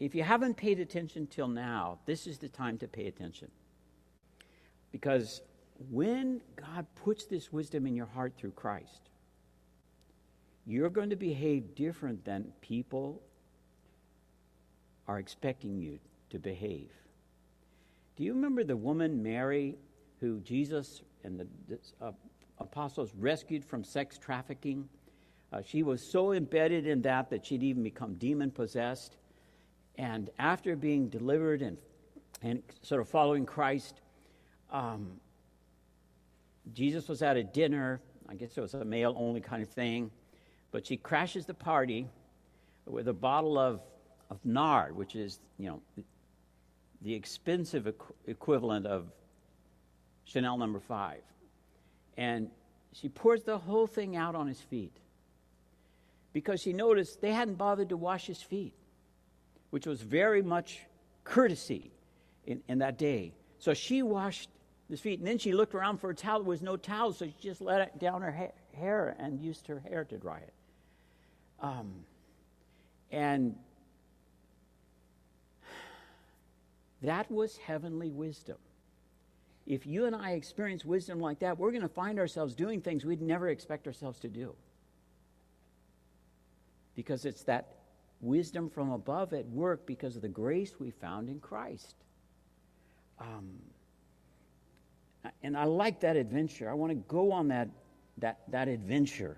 [0.00, 3.50] if you haven't paid attention till now, this is the time to pay attention.
[4.90, 5.42] Because
[5.90, 9.10] when God puts this wisdom in your heart through Christ,
[10.66, 13.22] you're going to behave different than people
[15.06, 16.00] are expecting you
[16.30, 16.90] to behave.
[18.16, 19.76] Do you remember the woman Mary
[20.18, 22.12] who Jesus and the uh,
[22.60, 24.88] apostles rescued from sex trafficking.
[25.52, 29.16] Uh, she was so embedded in that that she'd even become demon possessed.
[29.96, 31.76] And after being delivered and,
[32.42, 34.00] and sort of following Christ,
[34.70, 35.12] um,
[36.72, 38.00] Jesus was at a dinner.
[38.28, 40.10] I guess it was a male only kind of thing.
[40.70, 42.06] But she crashes the party
[42.86, 43.80] with a bottle of,
[44.30, 46.04] of nard, which is, you know,
[47.02, 49.10] the expensive equ- equivalent of
[50.24, 51.22] Chanel number five.
[52.20, 52.50] And
[52.92, 54.94] she pours the whole thing out on his feet
[56.34, 58.74] because she noticed they hadn't bothered to wash his feet,
[59.70, 60.80] which was very much
[61.24, 61.90] courtesy
[62.44, 63.32] in, in that day.
[63.58, 64.50] So she washed
[64.90, 66.40] his feet, and then she looked around for a towel.
[66.40, 69.66] There was no towel, so she just let it down her ha- hair and used
[69.68, 70.52] her hair to dry it.
[71.62, 72.04] Um,
[73.10, 73.56] and
[77.00, 78.58] that was heavenly wisdom.
[79.70, 83.04] If you and I experience wisdom like that, we're going to find ourselves doing things
[83.04, 84.56] we'd never expect ourselves to do.
[86.96, 87.76] Because it's that
[88.20, 91.94] wisdom from above at work because of the grace we found in Christ.
[93.20, 93.60] Um,
[95.40, 96.68] and I like that adventure.
[96.68, 97.68] I want to go on that,
[98.18, 99.36] that, that adventure.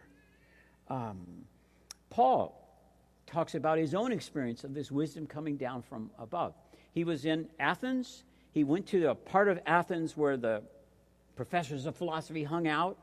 [0.89, 1.45] Um,
[2.09, 2.59] Paul
[3.27, 6.55] talks about his own experience of this wisdom coming down from above.
[6.95, 8.25] He was in Athens.
[8.53, 10.63] He went to a part of Athens where the
[11.37, 12.99] professors of philosophy hung out,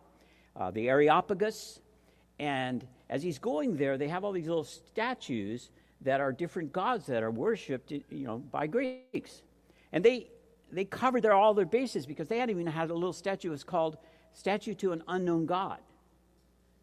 [0.56, 1.80] uh, the Areopagus.
[2.39, 5.72] And as he's going there, they have all these little statues
[6.02, 9.41] that are different gods that are worshipped, you know, by Greeks.
[9.91, 10.30] And they
[10.72, 13.47] they covered their, all their bases because they hadn't even had a little statue.
[13.50, 13.97] It was called
[14.34, 15.80] Statue to an Unknown God.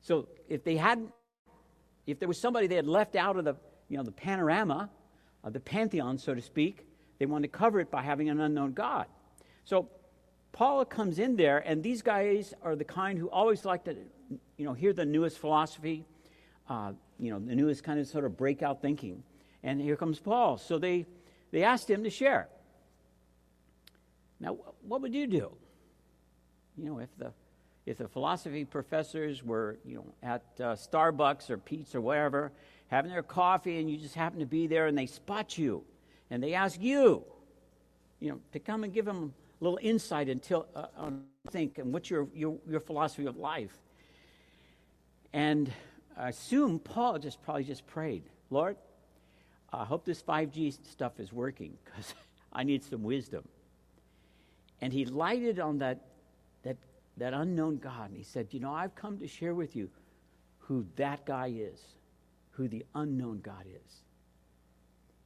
[0.01, 1.13] So if they hadn't,
[2.07, 3.55] if there was somebody they had left out of the,
[3.89, 4.91] you know, the panorama,
[5.45, 6.85] of the pantheon, so to speak,
[7.19, 9.07] they wanted to cover it by having an unknown God.
[9.65, 9.89] So
[10.53, 13.97] Paul comes in there, and these guys are the kind who always like to,
[14.57, 16.05] you know, hear the newest philosophy,
[16.69, 19.23] uh, you know, the newest kind of sort of breakout thinking.
[19.63, 20.59] And here comes Paul.
[20.59, 21.07] So they,
[21.51, 22.49] they asked him to share.
[24.41, 25.53] Now, what would you do?
[26.77, 27.33] You know, if the
[27.87, 32.51] if the philosophy professors were, you know, at uh, Starbucks or Pete's or wherever,
[32.89, 35.85] having their coffee, and you just happen to be there, and they spot you,
[36.31, 37.25] and they ask you,
[38.21, 41.93] you know, to come and give them a little insight until uh, on think and
[41.93, 43.79] what's your, your your philosophy of life.
[45.33, 45.73] And
[46.17, 48.77] I assume Paul just probably just prayed, Lord,
[49.73, 52.15] I hope this 5G stuff is working because
[52.53, 53.47] I need some wisdom.
[54.81, 56.01] And he lighted on that,
[56.63, 56.77] that,
[57.17, 58.09] that unknown God.
[58.09, 59.91] And he said, You know, I've come to share with you
[60.59, 61.81] who that guy is,
[62.53, 64.03] who the unknown God is.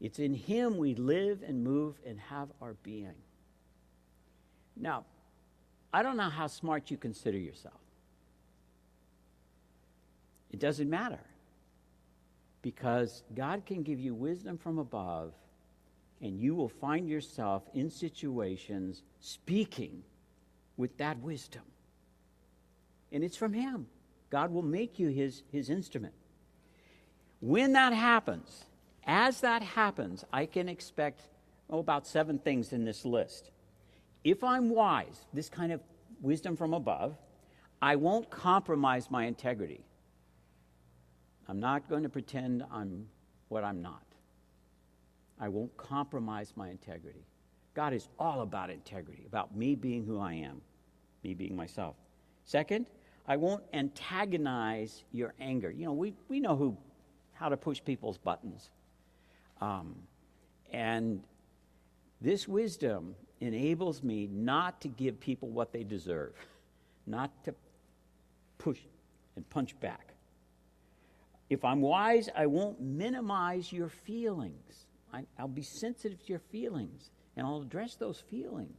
[0.01, 3.15] It's in him we live and move and have our being.
[4.77, 5.05] Now,
[5.93, 7.75] I don't know how smart you consider yourself.
[10.51, 11.21] It doesn't matter
[12.63, 15.33] because God can give you wisdom from above
[16.21, 20.03] and you will find yourself in situations speaking
[20.77, 21.63] with that wisdom.
[23.13, 23.87] And it's from Him.
[24.29, 26.15] God will make you His, his instrument.
[27.41, 28.65] When that happens,
[29.11, 31.23] as that happens, I can expect
[31.69, 33.51] oh, about seven things in this list.
[34.23, 35.81] If I'm wise, this kind of
[36.21, 37.17] wisdom from above,
[37.83, 39.85] I won't compromise my integrity.
[41.49, 43.09] I'm not going to pretend I'm
[43.49, 44.05] what I'm not.
[45.41, 47.27] I won't compromise my integrity.
[47.75, 50.61] God is all about integrity, about me being who I am,
[51.25, 51.97] me being myself.
[52.45, 52.87] Second,
[53.27, 55.73] I won't antagonize your anger.
[55.73, 56.77] You know, we, we know who,
[57.33, 58.71] how to push people's buttons.
[59.61, 59.97] Um,
[60.73, 61.23] and
[62.21, 66.35] this wisdom enables me not to give people what they deserve,
[67.07, 67.55] not to
[68.59, 68.79] push
[69.37, 70.15] and punch back.
[71.49, 74.87] If I'm wise, I won't minimize your feelings.
[75.13, 78.77] I, will be sensitive to your feelings and I'll address those feelings.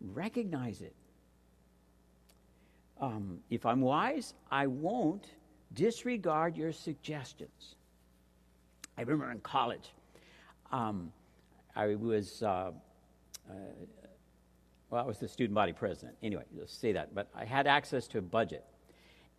[0.00, 0.94] Recognize it.
[3.00, 5.26] Um, if I'm wise, I won't
[5.72, 7.76] disregard your suggestions.
[9.00, 9.94] I remember in college,
[10.72, 11.10] um,
[11.74, 12.70] I was, uh,
[13.48, 13.52] uh,
[14.90, 16.18] well, I was the student body president.
[16.22, 17.14] Anyway, let's say that.
[17.14, 18.62] But I had access to a budget.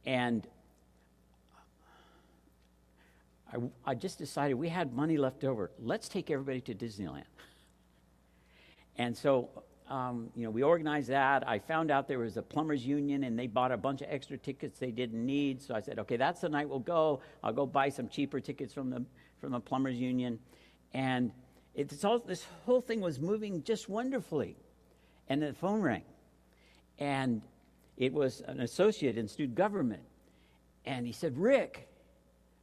[0.03, 0.47] And
[3.53, 5.69] I, I just decided we had money left over.
[5.77, 7.25] Let's take everybody to Disneyland.
[8.97, 9.49] And so,
[9.91, 11.47] um, you know, we organized that.
[11.47, 14.39] I found out there was a plumbers union and they bought a bunch of extra
[14.39, 15.61] tickets they didn't need.
[15.61, 17.21] So I said, okay, that's the night we'll go.
[17.43, 19.05] I'll go buy some cheaper tickets from the,
[19.41, 20.39] from the plumbers union.
[20.93, 21.31] And
[21.75, 24.55] it's all, this whole thing was moving just wonderfully.
[25.27, 26.03] And the phone rang.
[26.99, 27.41] And
[27.97, 30.03] it was an associate in student government.
[30.85, 31.89] And he said, Rick,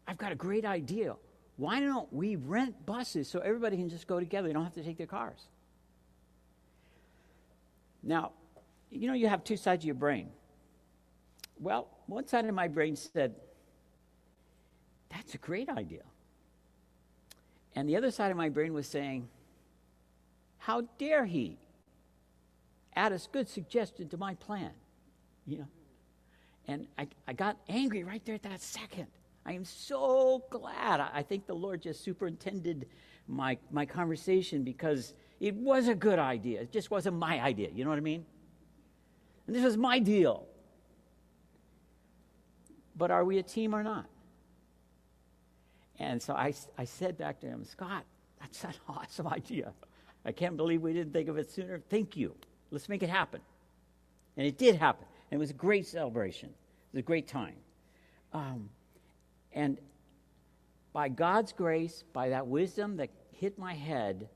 [0.07, 1.17] I've got a great idea.
[1.57, 4.49] Why don't we rent buses so everybody can just go together?
[4.49, 5.41] They don't have to take their cars.
[8.03, 8.33] Now,
[8.91, 10.31] you know, you have two sides of your brain.
[11.59, 13.35] Well, one side of my brain said,
[15.11, 16.03] that's a great idea.
[17.79, 19.29] And the other side of my brain was saying,
[20.57, 21.61] how dare he
[22.97, 24.73] add a good suggestion to my plan?
[25.47, 25.69] You know,
[26.67, 29.07] And I, I got angry right there at that second.
[29.47, 30.99] I am so glad.
[30.99, 32.89] I, I think the Lord just superintended
[33.29, 36.63] my, my conversation because it was a good idea.
[36.63, 37.69] It just wasn't my idea.
[37.73, 38.27] You know what I mean?
[39.47, 40.49] And this was my deal.
[42.97, 44.07] But are we a team or not?
[45.99, 48.05] And so I, I said back to him, Scott,
[48.41, 49.73] that's an awesome idea.
[50.25, 51.81] I can't believe we didn't think of it sooner.
[51.89, 52.35] Thank you.
[52.71, 53.41] Let's make it happen.
[54.37, 55.07] And it did happen.
[55.31, 56.51] And it was a great celebration.
[56.51, 57.55] It was a great time.
[58.33, 58.71] Um,
[59.53, 59.79] and
[60.93, 64.29] by God's grace, by that wisdom that hit my head,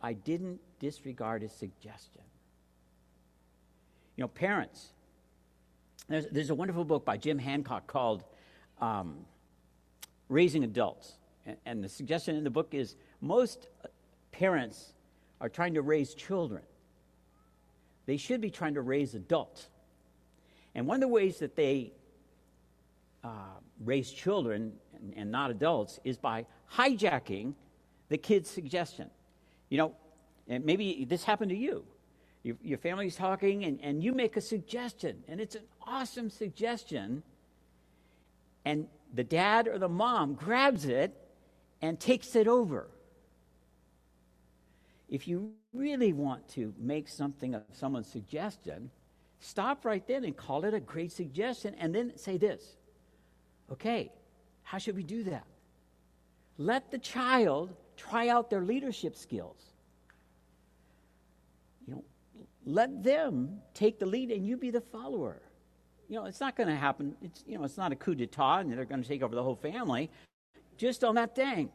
[0.00, 2.22] I didn't disregard his suggestion.
[4.16, 4.92] You know, parents,
[6.08, 8.22] there's, there's a wonderful book by Jim Hancock called
[8.80, 9.24] um,
[10.28, 11.18] Raising Adults.
[11.46, 13.68] And, and the suggestion in the book is most
[14.32, 14.92] parents
[15.40, 16.62] are trying to raise children.
[18.06, 19.68] They should be trying to raise adults.
[20.74, 21.92] And one of the ways that they
[23.22, 23.28] uh,
[23.82, 27.54] raise children and, and not adults is by hijacking
[28.08, 29.08] the kid's suggestion.
[29.70, 29.94] You know,
[30.48, 31.84] and maybe this happened to you.
[32.42, 37.22] Your, your family's talking, and, and you make a suggestion, and it's an awesome suggestion.
[38.66, 41.16] And the dad or the mom grabs it
[41.80, 42.88] and takes it over.
[45.08, 48.90] If you really want to make something of someone's suggestion,
[49.38, 52.76] stop right then and call it a great suggestion, and then say this
[53.70, 54.12] Okay,
[54.62, 55.46] how should we do that?
[56.58, 59.60] Let the child try out their leadership skills.
[61.86, 62.04] You know,
[62.64, 65.42] let them take the lead and you be the follower.
[66.14, 67.16] You know, it's not going to happen.
[67.22, 69.42] It's, you know, it's not a coup d'etat and they're going to take over the
[69.42, 70.12] whole family.
[70.76, 71.70] Just on that thing.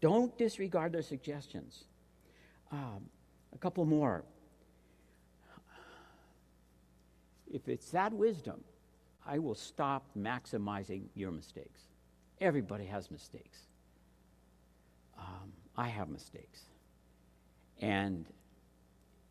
[0.00, 1.84] Don't disregard their suggestions.
[2.72, 3.08] Um,
[3.52, 4.24] a couple more.
[7.46, 8.64] If it's that wisdom,
[9.24, 11.82] I will stop maximizing your mistakes.
[12.40, 13.68] Everybody has mistakes.
[15.16, 16.62] Um, I have mistakes.
[17.80, 18.26] And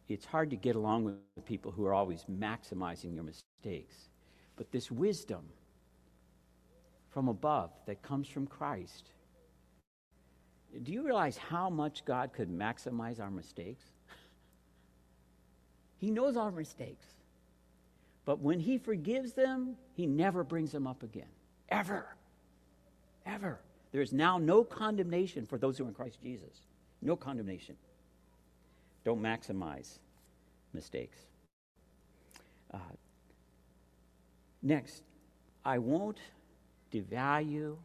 [0.07, 4.07] it's hard to get along with people who are always maximizing your mistakes.
[4.55, 5.43] But this wisdom
[7.09, 9.09] from above that comes from Christ,
[10.83, 13.85] do you realize how much God could maximize our mistakes?
[15.97, 17.05] he knows our mistakes.
[18.25, 21.27] But when He forgives them, He never brings them up again.
[21.69, 22.15] Ever.
[23.25, 23.59] Ever.
[23.91, 26.61] There is now no condemnation for those who are in Christ Jesus.
[27.01, 27.75] No condemnation.
[29.03, 29.99] Don't maximize
[30.73, 31.19] mistakes.
[32.73, 32.79] Uh,
[34.63, 35.03] next,
[35.63, 36.19] I won't
[36.91, 37.75] devalue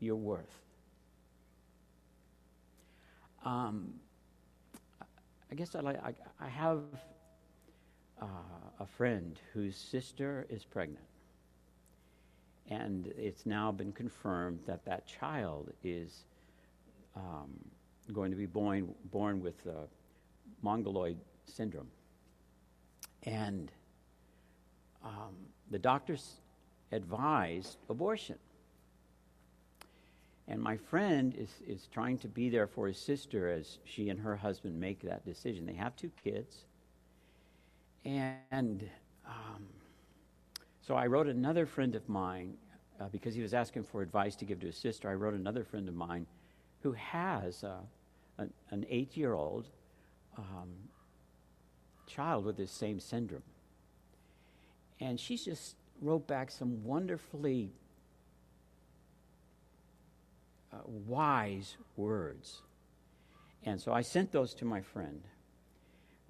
[0.00, 0.58] your worth.
[3.44, 3.94] Um,
[5.50, 6.82] I guess I, like, I, I have
[8.20, 8.26] uh,
[8.80, 11.04] a friend whose sister is pregnant.
[12.70, 16.24] And it's now been confirmed that that child is
[17.16, 17.48] um,
[18.12, 19.86] going to be born, born with uh,
[20.60, 21.16] mongoloid
[21.46, 21.88] syndrome.
[23.22, 23.72] And
[25.02, 25.34] um,
[25.70, 26.40] the doctors
[26.92, 28.36] advised abortion.
[30.46, 34.18] And my friend is, is trying to be there for his sister as she and
[34.18, 35.66] her husband make that decision.
[35.66, 36.64] They have two kids.
[38.04, 38.88] And
[39.26, 39.66] um,
[40.80, 42.54] so I wrote another friend of mine,
[42.98, 45.64] uh, because he was asking for advice to give to his sister, I wrote another
[45.64, 46.26] friend of mine
[46.82, 47.76] who has uh,
[48.38, 49.68] an, an eight year old
[50.38, 50.70] um,
[52.06, 53.42] child with this same syndrome.
[55.00, 57.70] And she just wrote back some wonderfully
[60.72, 62.62] uh, wise words.
[63.64, 65.20] And so I sent those to my friend.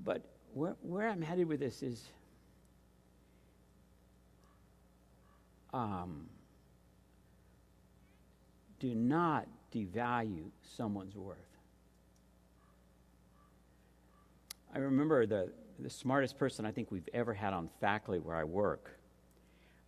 [0.05, 0.23] But
[0.55, 2.09] where, where I'm headed with this is
[5.73, 6.29] um,
[8.81, 11.37] do not devalue someone's worth.
[14.75, 18.45] I remember the, the smartest person I think we've ever had on faculty where I
[18.45, 18.99] work.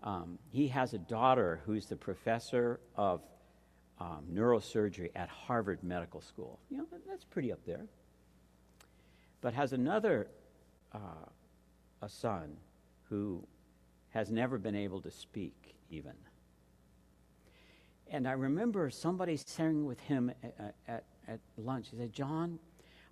[0.02, 3.20] Um, he has a daughter who's the professor of
[3.98, 6.58] um, neurosurgery at Harvard Medical School.
[6.70, 7.84] You know, that's pretty up there.
[9.40, 10.28] But has another,
[10.94, 11.28] uh,
[12.02, 12.56] a son
[13.08, 13.46] who
[14.10, 16.12] has never been able to speak, even.
[18.10, 21.88] And I remember somebody sharing with him at, at, at lunch.
[21.90, 22.58] He said, John,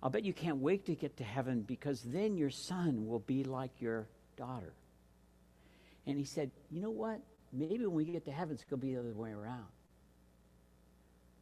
[0.01, 3.43] I'll bet you can't wait to get to heaven because then your son will be
[3.43, 4.73] like your daughter.
[6.07, 7.19] And he said, You know what?
[7.51, 9.65] Maybe when we get to heaven, it's going to be the other way around.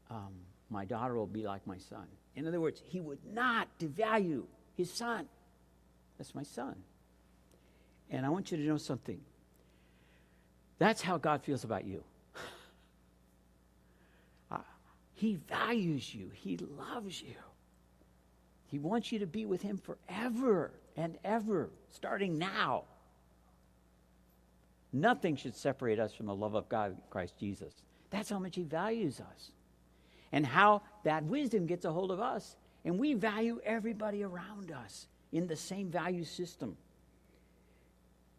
[0.09, 0.33] Um,
[0.69, 2.07] my daughter will be like my son.
[2.35, 4.43] In other words, he would not devalue
[4.75, 5.27] his son.
[6.17, 6.75] That's my son.
[8.09, 9.19] And I want you to know something.
[10.79, 12.03] That's how God feels about you.
[14.49, 14.59] Uh,
[15.13, 17.35] he values you, He loves you.
[18.67, 22.83] He wants you to be with Him forever and ever, starting now.
[24.91, 27.73] Nothing should separate us from the love of God, Christ Jesus.
[28.09, 29.51] That's how much He values us.
[30.31, 32.55] And how that wisdom gets a hold of us.
[32.83, 36.77] And we value everybody around us in the same value system.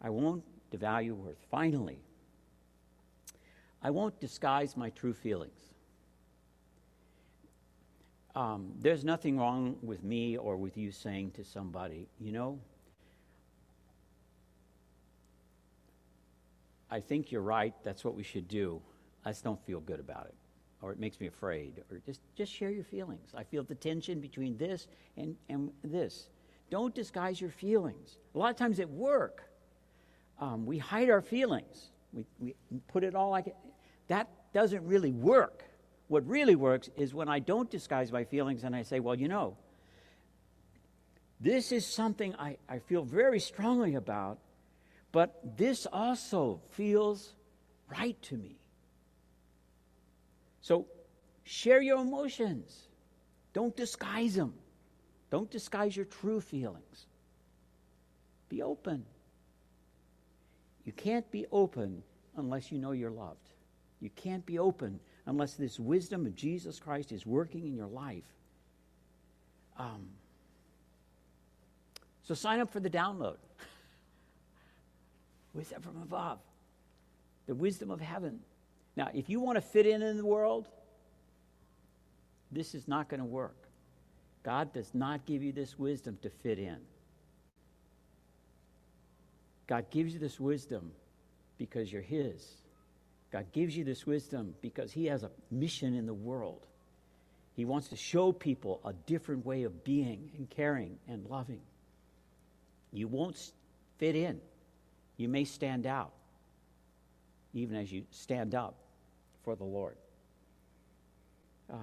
[0.01, 1.37] I won't devalue worth.
[1.49, 1.99] Finally,
[3.81, 5.68] I won't disguise my true feelings.
[8.35, 12.59] Um, there's nothing wrong with me or with you saying to somebody, you know,
[16.91, 17.73] I think you're right.
[17.83, 18.81] That's what we should do.
[19.25, 20.35] I just don't feel good about it,
[20.81, 23.29] or it makes me afraid, or just just share your feelings.
[23.35, 26.29] I feel the tension between this and and this.
[26.69, 28.17] Don't disguise your feelings.
[28.33, 29.43] A lot of times at work,
[30.39, 31.91] um, we hide our feelings.
[32.13, 32.55] We, we
[32.87, 33.53] put it all like
[34.07, 35.63] that doesn't really work.
[36.09, 39.27] What really works is when I don't disguise my feelings and I say, well, you
[39.27, 39.55] know,
[41.39, 44.39] this is something I, I feel very strongly about,
[45.11, 47.33] but this also feels
[47.91, 48.57] right to me.
[50.61, 50.87] So
[51.43, 52.87] share your emotions.
[53.53, 54.55] Don't disguise them.
[55.29, 57.05] Don't disguise your true feelings.
[58.49, 59.05] Be open.
[60.85, 62.01] You can't be open
[62.35, 63.47] unless you know you're loved.
[63.99, 64.99] You can't be open
[65.29, 68.23] unless this wisdom of Jesus Christ is working in your life.
[69.77, 70.07] Um,
[72.23, 73.37] so sign up for the download.
[75.53, 76.39] wisdom from above,
[77.45, 78.39] the wisdom of heaven.
[78.97, 80.67] Now, if you want to fit in in the world,
[82.51, 83.67] this is not going to work.
[84.41, 86.77] God does not give you this wisdom to fit in.
[89.67, 90.91] God gives you this wisdom
[91.59, 92.47] because you're His.
[93.31, 96.65] God gives you this wisdom because He has a mission in the world.
[97.55, 101.61] He wants to show people a different way of being and caring and loving.
[102.91, 103.37] You won't
[103.97, 104.39] fit in.
[105.17, 106.13] You may stand out,
[107.53, 108.75] even as you stand up
[109.43, 109.95] for the Lord.
[111.71, 111.75] Uh,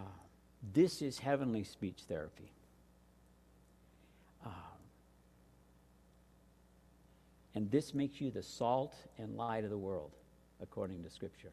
[0.72, 2.50] this is heavenly speech therapy.
[4.44, 4.48] Uh,
[7.54, 10.12] and this makes you the salt and light of the world,
[10.62, 11.52] according to Scripture.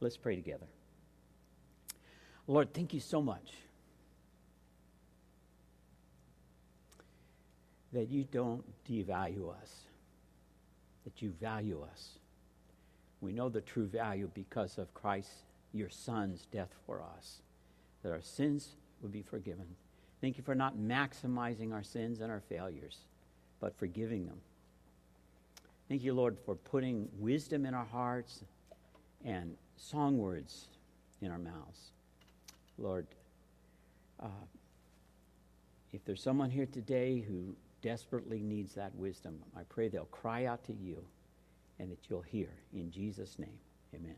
[0.00, 0.66] Let's pray together.
[2.46, 3.52] Lord, thank you so much
[7.92, 9.82] that you don't devalue us,
[11.04, 12.18] that you value us.
[13.20, 15.30] We know the true value because of Christ,
[15.72, 17.42] your Son's death for us,
[18.02, 18.70] that our sins
[19.00, 19.66] would be forgiven.
[20.20, 22.98] Thank you for not maximizing our sins and our failures,
[23.60, 24.40] but forgiving them.
[25.92, 28.44] Thank you, Lord, for putting wisdom in our hearts
[29.26, 30.68] and song words
[31.20, 31.90] in our mouths.
[32.78, 33.06] Lord,
[34.18, 34.28] uh,
[35.92, 40.64] if there's someone here today who desperately needs that wisdom, I pray they'll cry out
[40.64, 41.04] to you
[41.78, 42.48] and that you'll hear.
[42.72, 43.58] In Jesus' name,
[43.94, 44.16] amen.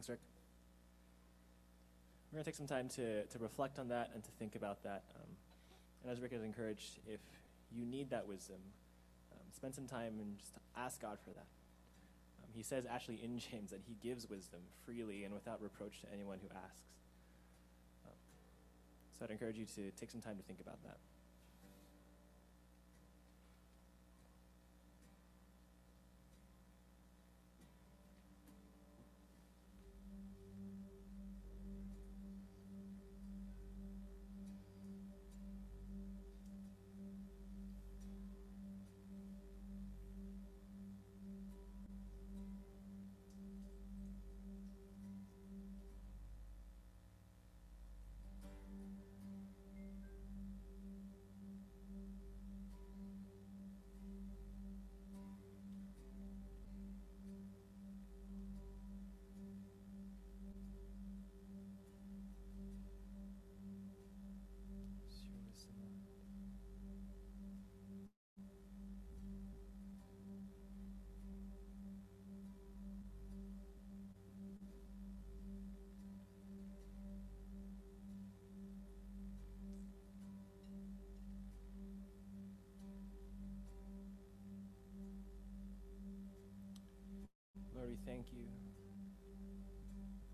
[0.00, 0.20] Thanks, Rick.
[2.32, 4.82] We're going to take some time to, to reflect on that and to think about
[4.82, 5.04] that.
[5.14, 5.28] Um,
[6.02, 7.20] and as Rick has encouraged, if
[7.70, 8.56] you need that wisdom,
[9.30, 11.44] um, spend some time and just ask God for that.
[12.42, 16.06] Um, he says, actually, in James, that he gives wisdom freely and without reproach to
[16.14, 16.88] anyone who asks.
[18.06, 18.16] Um,
[19.18, 20.96] so I'd encourage you to take some time to think about that.
[88.20, 88.44] Thank you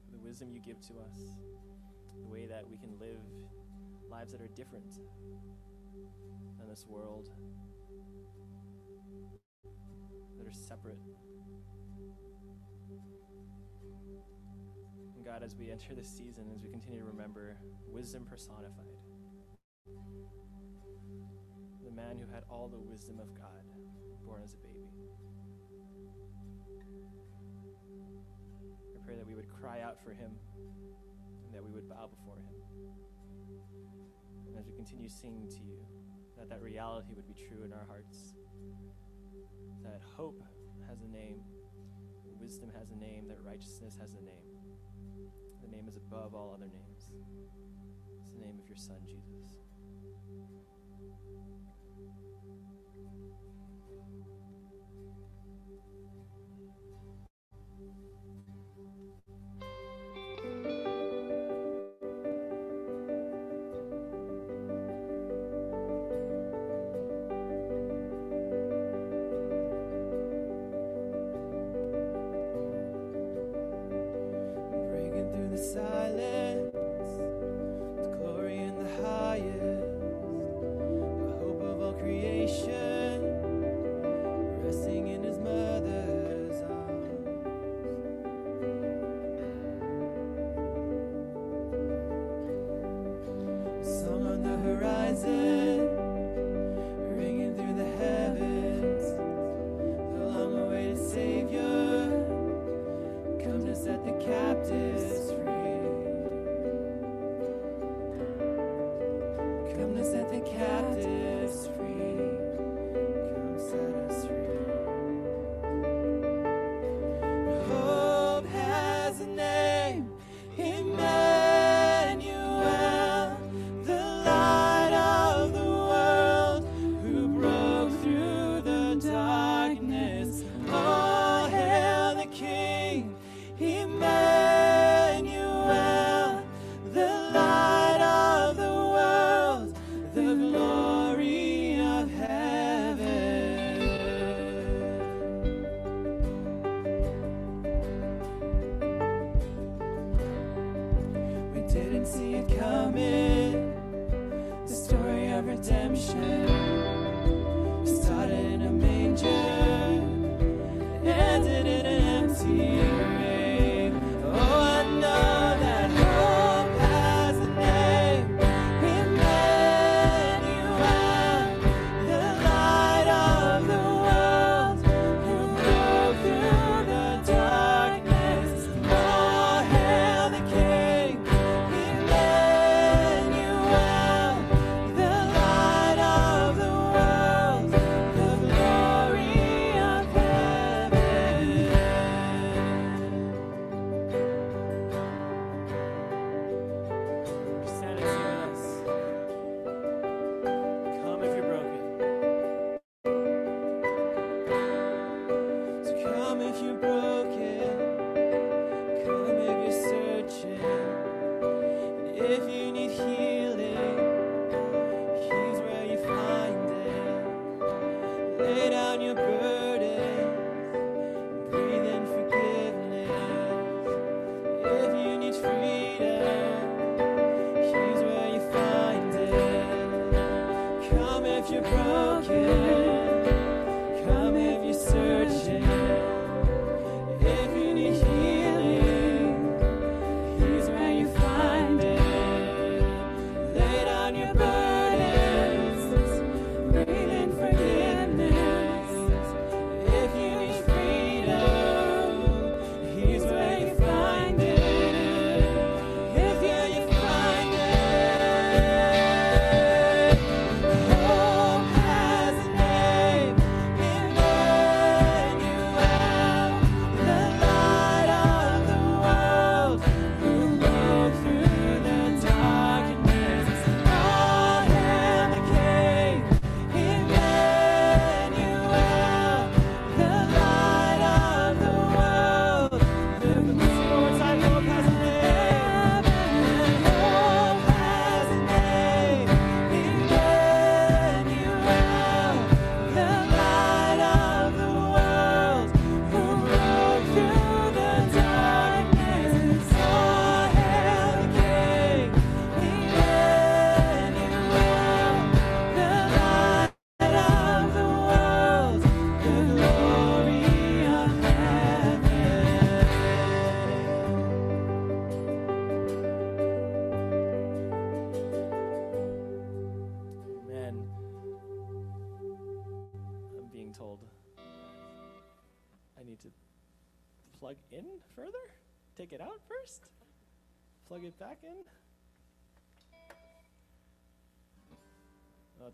[0.05, 1.37] for the wisdom you give to us,
[2.21, 3.21] the way that we can live
[4.11, 4.95] lives that are different
[6.59, 7.29] than this world,
[10.37, 10.99] that are separate.
[15.15, 17.57] And God, as we enter this season, as we continue to remember
[17.89, 18.85] wisdom personified,
[21.85, 23.63] the man who had all the wisdom of God
[24.25, 24.89] born as a baby.
[29.07, 30.35] Pray that we would cry out for him
[31.47, 32.59] and that we would bow before him.
[34.49, 35.79] And as we continue singing to you,
[36.37, 38.35] that that reality would be true in our hearts.
[39.85, 40.43] That hope
[40.89, 41.41] has a name,
[42.41, 44.51] wisdom has a name, that righteousness has a name.
[45.63, 47.13] The name is above all other names.
[48.19, 49.63] It's the name of your Son, Jesus.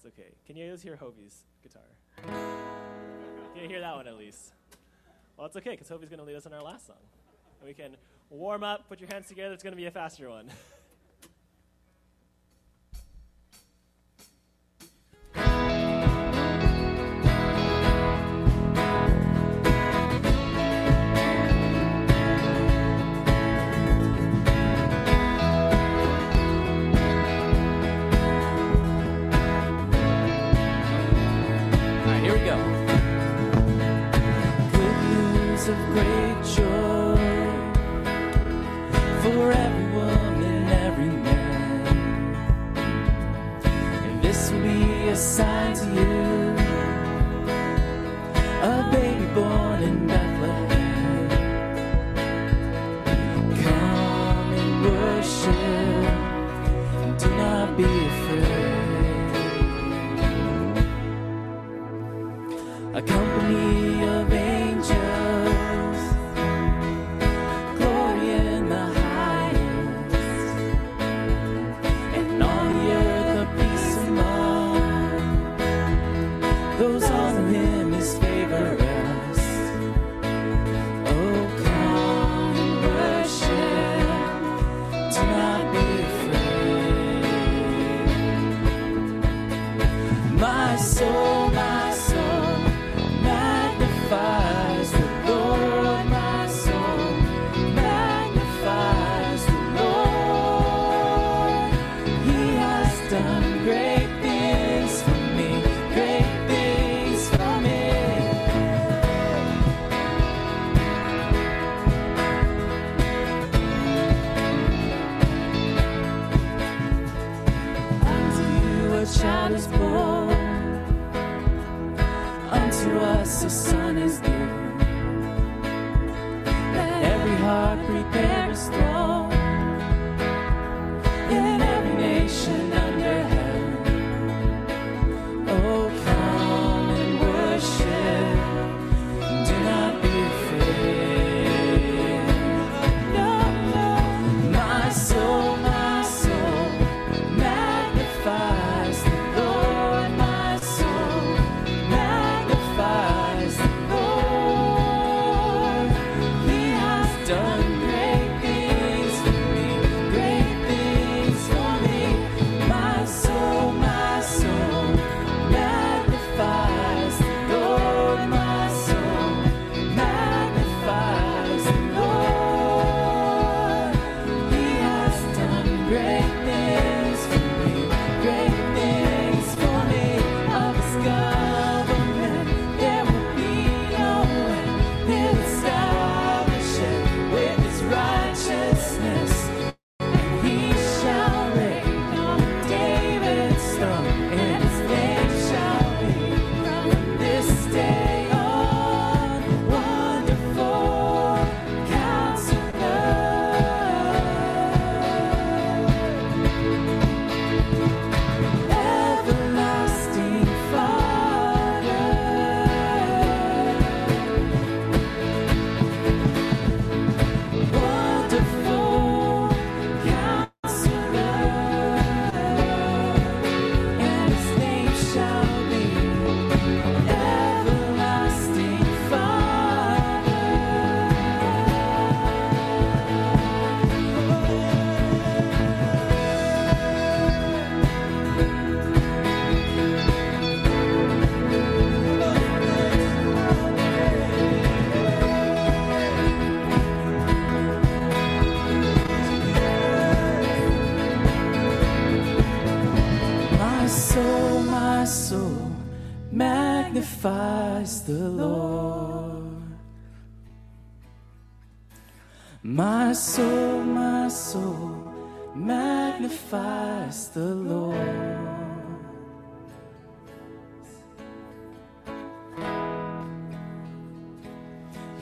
[0.02, 0.30] That's okay.
[0.46, 1.82] Can you guys hear Hovey's guitar?
[2.24, 4.52] Can you hear that one at least?
[5.36, 6.96] Well, it's okay, because Hovey's going to lead us in our last song.
[7.60, 7.96] And we can
[8.30, 9.54] warm up, put your hands together.
[9.54, 10.48] It's going to be a faster one.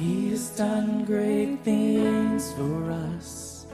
[0.01, 3.67] He has done great things for us.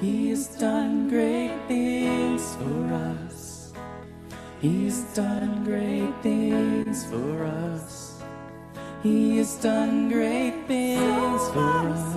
[0.00, 3.74] He has done great things for us.
[4.62, 8.22] He has done great things for us.
[9.02, 12.13] He has done great things for us.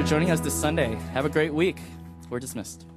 [0.00, 0.94] for joining us this Sunday.
[1.12, 1.78] Have a great week.
[2.30, 2.89] We're dismissed.